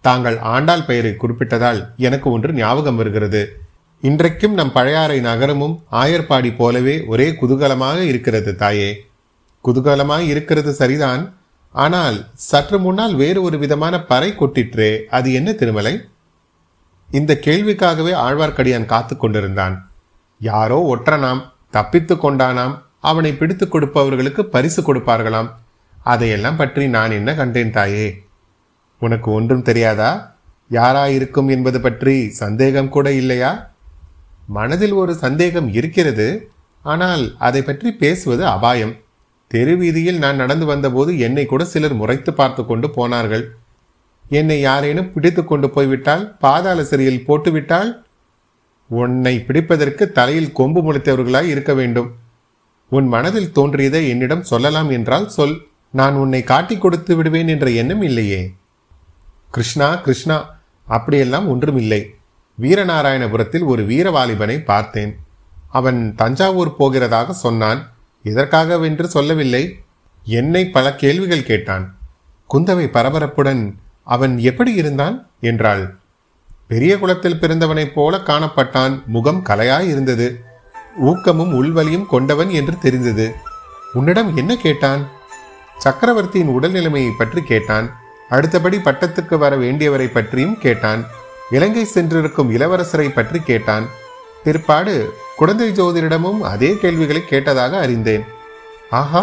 தாங்கள் 0.00 0.38
ஆண்டாள் 0.38 0.84
பெயரை 0.84 1.16
குறிப்பிட்டதால் 1.18 1.96
எனக்கு 1.96 2.30
ஒன்று 2.30 2.52
ஞாபகம் 2.52 2.96
வருகிறது. 2.96 3.60
இன்றைக்கும் 4.02 4.52
நம் 4.52 4.72
பழையாறை 4.72 5.16
நகரமும் 5.20 5.72
ஆயர்பாடி 5.92 6.50
போலவே 6.56 6.92
ஒரே 7.06 7.26
குதூகலமாக 7.30 8.00
இருக்கிறது 8.00 8.56
தாயே. 8.56 8.90
குதூகலமாக 9.64 10.28
இருக்கிறது 10.32 10.72
சரிதான். 10.72 11.22
ஆனால் 11.74 12.18
சற்று 12.32 12.78
முன்னால் 12.78 13.14
வேறு 13.14 13.42
ஒரு 13.42 13.58
விதமான 13.58 13.94
பறை 14.04 14.28
கொட்டிற்றே 14.32 14.90
அது 15.08 15.32
என்ன 15.32 15.52
திருமலை? 15.52 15.94
இந்த 17.10 17.34
கேள்விக்காகவே 17.46 18.12
ஆழ்வார்க்கடியான் 18.26 18.86
காத்து 18.86 19.16
கொண்டிருந்தான். 19.16 19.74
யாரோ 20.40 20.78
ஒற்றனாம் 20.94 21.42
தப்பித்து 21.70 22.14
கொண்டானாம் 22.14 22.74
அவனை 23.00 23.32
பிடித்து 23.32 23.66
கொடுப்பவர்களுக்கு 23.66 24.44
பரிசு 24.54 24.82
கொடுப்பார்களாம். 24.82 25.48
அதையெல்லாம் 26.04 26.56
பற்றி 26.56 26.86
நான் 26.88 27.10
என்ன 27.10 27.34
கண்டேன் 27.34 27.70
தாயே? 27.70 28.06
உனக்கு 28.98 29.30
ஒன்றும் 29.30 29.62
தெரியாதா? 29.62 30.12
யாராயிருக்கும் 30.70 31.50
என்பது 31.56 31.80
பற்றி 31.80 32.16
சந்தேகம் 32.42 32.88
கூட 32.88 33.12
இல்லையா? 33.12 33.52
மனதில் 34.48 34.94
ஒரு 35.02 35.12
சந்தேகம் 35.24 35.68
இருக்கிறது 35.78 36.28
ஆனால் 36.84 37.24
அதை 37.46 37.60
பற்றி 37.62 37.88
பேசுவது 38.02 38.42
அபாயம். 38.46 38.94
தெரு 39.50 39.74
வீதியில் 39.80 40.20
நான் 40.24 40.40
நடந்து 40.42 40.66
வந்தபோது 40.70 41.10
என்னை 41.26 41.44
கூட 41.46 41.62
சிலர் 41.64 41.96
முறைத்து 42.00 42.30
பார்த்து 42.32 42.62
கொண்டு 42.64 42.88
போனார்கள். 42.90 43.44
என்னை 44.30 44.58
யாரேனும் 44.60 45.10
பிடித்து 45.12 45.42
கொண்டு 45.44 45.68
போய்விட்டால் 45.74 46.24
பாதாள 46.44 46.78
சிறையில் 46.82 47.24
போட்டுவிட்டால் 47.28 47.90
உன்னை 48.90 49.34
பிடிப்பதற்கு 49.46 50.04
தலையில் 50.18 50.54
கொம்பு 50.58 50.80
முளைத்தவர்களாய் 50.86 51.50
இருக்க 51.54 51.72
வேண்டும். 51.74 52.10
உன் 52.92 53.08
மனதில் 53.14 53.54
தோன்றியதை 53.56 54.02
என்னிடம் 54.12 54.48
சொல்லலாம் 54.50 54.90
என்றால் 54.96 55.26
சொல். 55.36 55.56
நான் 55.94 56.16
உன்னை 56.22 56.40
காட்டி 56.52 56.76
கொடுத்து 56.78 57.12
விடுவேன் 57.16 57.50
என்ற 57.54 57.66
எண்ணம் 57.80 58.02
இல்லையே. 58.02 58.40
கிருஷ்ணா 59.50 59.88
கிருஷ்ணா 60.06 60.36
அப்படியெல்லாம் 60.86 61.46
ஒன்றுமில்லை. 61.52 62.00
வீரநாராயணபுரத்தில் 62.60 63.64
ஒரு 63.64 63.82
வீரவாலிபனை 63.82 64.64
பார்த்தேன். 64.64 65.18
அவன் 65.70 66.14
தஞ்சாவூர் 66.16 66.74
போகிறதாக 66.78 67.30
சொன்னான். 67.30 67.90
எதற்காகவென்று 68.24 69.04
சொல்லவில்லை? 69.04 69.80
என்னை 70.24 70.68
பல 70.68 70.94
கேள்விகள் 70.94 71.44
கேட்டான். 71.44 71.96
குந்தவை 72.54 72.86
பரபரப்புடன் 72.86 73.74
அவன் 74.04 74.38
எப்படி 74.38 74.72
இருந்தான்? 74.72 75.30
என்றாள். 75.40 75.96
பெரிய 76.68 76.98
குளத்தில் 76.98 77.38
பிறந்தவனைப் 77.40 77.92
போல 77.94 78.16
காணப்பட்டான். 78.16 79.04
முகம் 79.04 79.44
கலையாய் 79.44 79.88
இருந்தது. 79.88 80.44
ஊக்கமும் 80.98 81.52
உள்வலியும் 81.52 82.06
கொண்டவன் 82.06 82.50
என்று 82.50 82.78
தெரிந்தது. 82.78 83.34
உன்னிடம் 83.92 84.36
என்ன 84.36 84.56
கேட்டான்? 84.56 85.08
சக்கரவர்த்தியின் 85.78 86.48
உடல் 86.48 86.70
நிலைமையை 86.70 87.12
பற்றி 87.18 87.42
கேட்டான். 87.42 87.96
அடுத்தபடி 88.28 88.76
பட்டத்துக்கு 88.76 89.38
வர 89.38 89.56
வேண்டியவரை 89.56 90.10
பற்றியும் 90.12 90.58
கேட்டான். 90.58 91.04
இலங்கை 91.50 91.84
சென்றிருக்கும் 91.84 92.50
இளவரசரை 92.56 93.08
பற்றி 93.08 93.38
கேட்டான். 93.40 93.86
பிற்பாடு 94.44 94.94
குழந்தை 95.36 95.68
ஜோதிடமும் 95.78 96.40
அதே 96.52 96.70
கேள்விகளை 96.82 97.22
கேட்டதாக 97.30 97.70
அறிந்தேன். 97.84 98.24
ஆஹா 98.90 99.22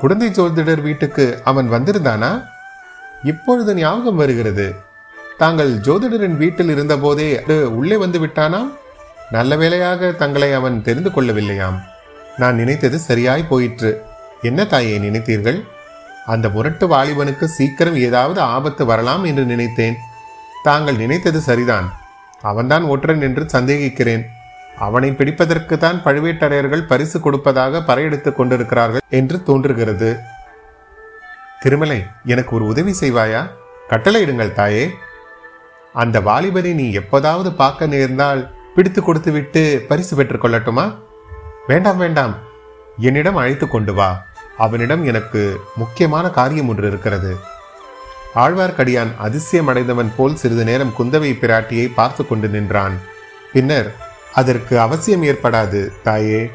குழந்தை 0.00 0.28
ஜோதிடர் 0.28 0.82
வீட்டுக்கு 0.82 1.40
அவன் 1.44 1.70
வந்திருந்தானா? 1.72 2.30
இப்பொழுது 3.22 3.74
ஞாபகம் 3.74 4.20
வருகிறது. 4.22 4.66
தாங்கள் 5.38 5.72
ஜோதிடரின் 5.86 6.36
வீட்டில் 6.36 6.72
இருந்தபோதே 6.76 7.28
உள்ளே 7.78 7.96
வந்து 7.96 8.18
விட்டானா? 8.26 8.62
நல்ல 9.30 9.56
வேளையாக 9.56 10.10
தங்களை 10.22 10.52
அவன் 10.52 10.82
தெரிந்து 10.82 11.10
கொள்ளவில்லையாம். 11.10 11.78
நான் 12.36 12.54
நினைத்தது 12.54 12.98
சரியாய் 12.98 13.50
போயிற்று. 13.50 13.92
என்ன 14.42 14.64
தாயை 14.64 14.96
நினைத்தீர்கள்? 14.98 15.60
அந்த 16.26 16.48
முரட்டு 16.48 16.86
வாலிபனுக்கு 16.88 17.44
சீக்கிரம் 17.44 17.96
ஏதாவது 18.08 18.40
ஆபத்து 18.40 18.84
வரலாம் 18.84 19.24
என்று 19.24 19.44
நினைத்தேன். 19.44 19.96
தாங்கள் 20.64 20.96
நினைத்தது 20.96 21.40
சரிதான். 21.40 21.92
அவன்தான் 22.40 22.82
ஒற்றன் 22.82 23.20
என்று 23.20 23.42
சந்தேகிக்கிறேன். 23.42 24.24
அவனை 24.78 25.10
பிடிப்பதற்கு 25.10 25.78
தான் 25.78 26.02
பழுவேட்டரையர்கள் 26.04 26.86
பரிசு 26.86 27.20
கொடுப்பதாக 27.20 27.78
பறையெடுத்துக் 27.78 28.36
கொண்டிருக்கிறார்கள் 28.36 29.00
என்று 29.08 29.42
தோன்றுகிறது. 29.42 30.16
திருமலை 31.60 32.04
எனக்கு 32.24 32.56
ஒரு 32.56 32.66
உதவி 32.66 32.94
செய்வாயா? 33.00 33.50
கட்டளையிடுங்கள் 33.88 34.52
தாயே. 34.52 34.90
அந்த 35.92 36.20
வாலிபனை 36.20 36.72
நீ 36.72 36.92
எப்போதாவது 36.92 37.52
பார்க்க 37.52 37.86
நேர்ந்தால் 37.86 38.54
பிடித்து 38.74 39.02
கொடுத்து 39.02 39.32
விட்டு 39.32 39.84
பரிசு 39.88 40.16
பெற்றுக் 40.16 40.44
கொள்ளட்டுமா? 40.44 40.98
வேண்டாம் 41.66 41.96
வேண்டாம். 41.96 42.34
என்னிடம் 42.98 43.36
அழைத்து 43.36 43.68
கொண்டு 43.68 43.94
வா. 43.94 44.22
அவனிடம் 44.58 45.04
எனக்கு 45.04 45.60
முக்கியமான 45.76 46.30
காரியம் 46.30 46.68
ஒன்று 46.68 46.88
இருக்கிறது. 46.88 47.36
ஆழ்வார்க்கடியான் 48.34 49.16
அதிசயம் 49.16 49.66
அடைந்தவன் 49.66 50.12
போல் 50.16 50.36
சிறிது 50.36 50.64
நேரம் 50.64 50.94
குந்தவை 50.98 51.32
பிராட்டியை 51.34 51.90
பார்த்து 51.94 52.26
கொண்டு 52.26 52.48
நின்றான். 52.48 52.98
பின்னர் 53.52 53.96
அதற்கு 54.32 54.80
அவசியம் 54.80 55.22
ஏற்படாது 55.22 55.90
தாயே. 56.02 56.50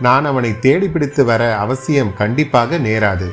நான் 0.00 0.24
அவனை 0.24 0.58
தேடி 0.58 0.88
பிடித்து 0.88 1.24
வர 1.24 1.56
அவசியம் 1.58 2.14
கண்டிப்பாக 2.14 2.78
நேராது. 2.78 3.28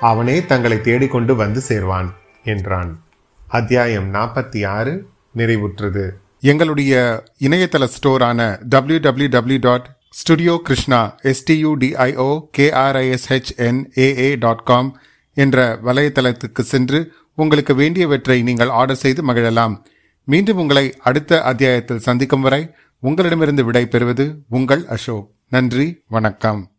அவனே 0.00 0.44
தங்களை 0.44 0.80
தேடிக்கொண்டு 0.80 1.34
வந்து 1.34 1.62
சேர்வான் 1.68 2.12
என்றான். 2.44 3.00
அத்தியாயம் 3.48 4.14
நாற்பத்தி 4.14 4.66
ஆறு 4.66 5.06
நிறைவுற்றது. 5.36 6.10
எங்களுடைய 6.40 7.22
இணையதள 7.40 7.84
ஸ்டோரான 7.84 8.58
W 8.62 8.98
W 8.98 9.28
W 9.28 9.58
dot 9.60 9.96
studio 10.10 10.60
Krishna 10.64 11.14
STUDIO 11.22 12.40
KRISHNAA 12.58 14.36
dot 14.38 14.64
com 14.64 15.00
என்ற 15.34 15.78
வலைத்தளத்துக்கு 15.84 16.60
சென்று 16.60 17.12
உங்களுக்கு 17.36 17.74
வேண்டியவற்றை 17.74 18.42
நீங்கள் 18.42 18.68
ஆர்டர் 18.68 18.96
செய்து 18.96 19.22
மகிழலாம். 19.26 19.82
மீண்டும் 20.24 20.56
உங்களை 20.56 20.94
அடுத்த 20.98 21.42
அத்தியாயத்தில் 21.42 21.98
சந்திக்கும் 21.98 22.40
வரை 22.40 22.70
உங்களிடமிருந்து 23.00 23.64
விடை 23.64 23.86
பெறுவது 23.86 24.44
உங்கள் 24.48 24.86
அசோக். 24.86 25.30
நன்றி 25.48 26.02
வணக்கம். 26.08 26.75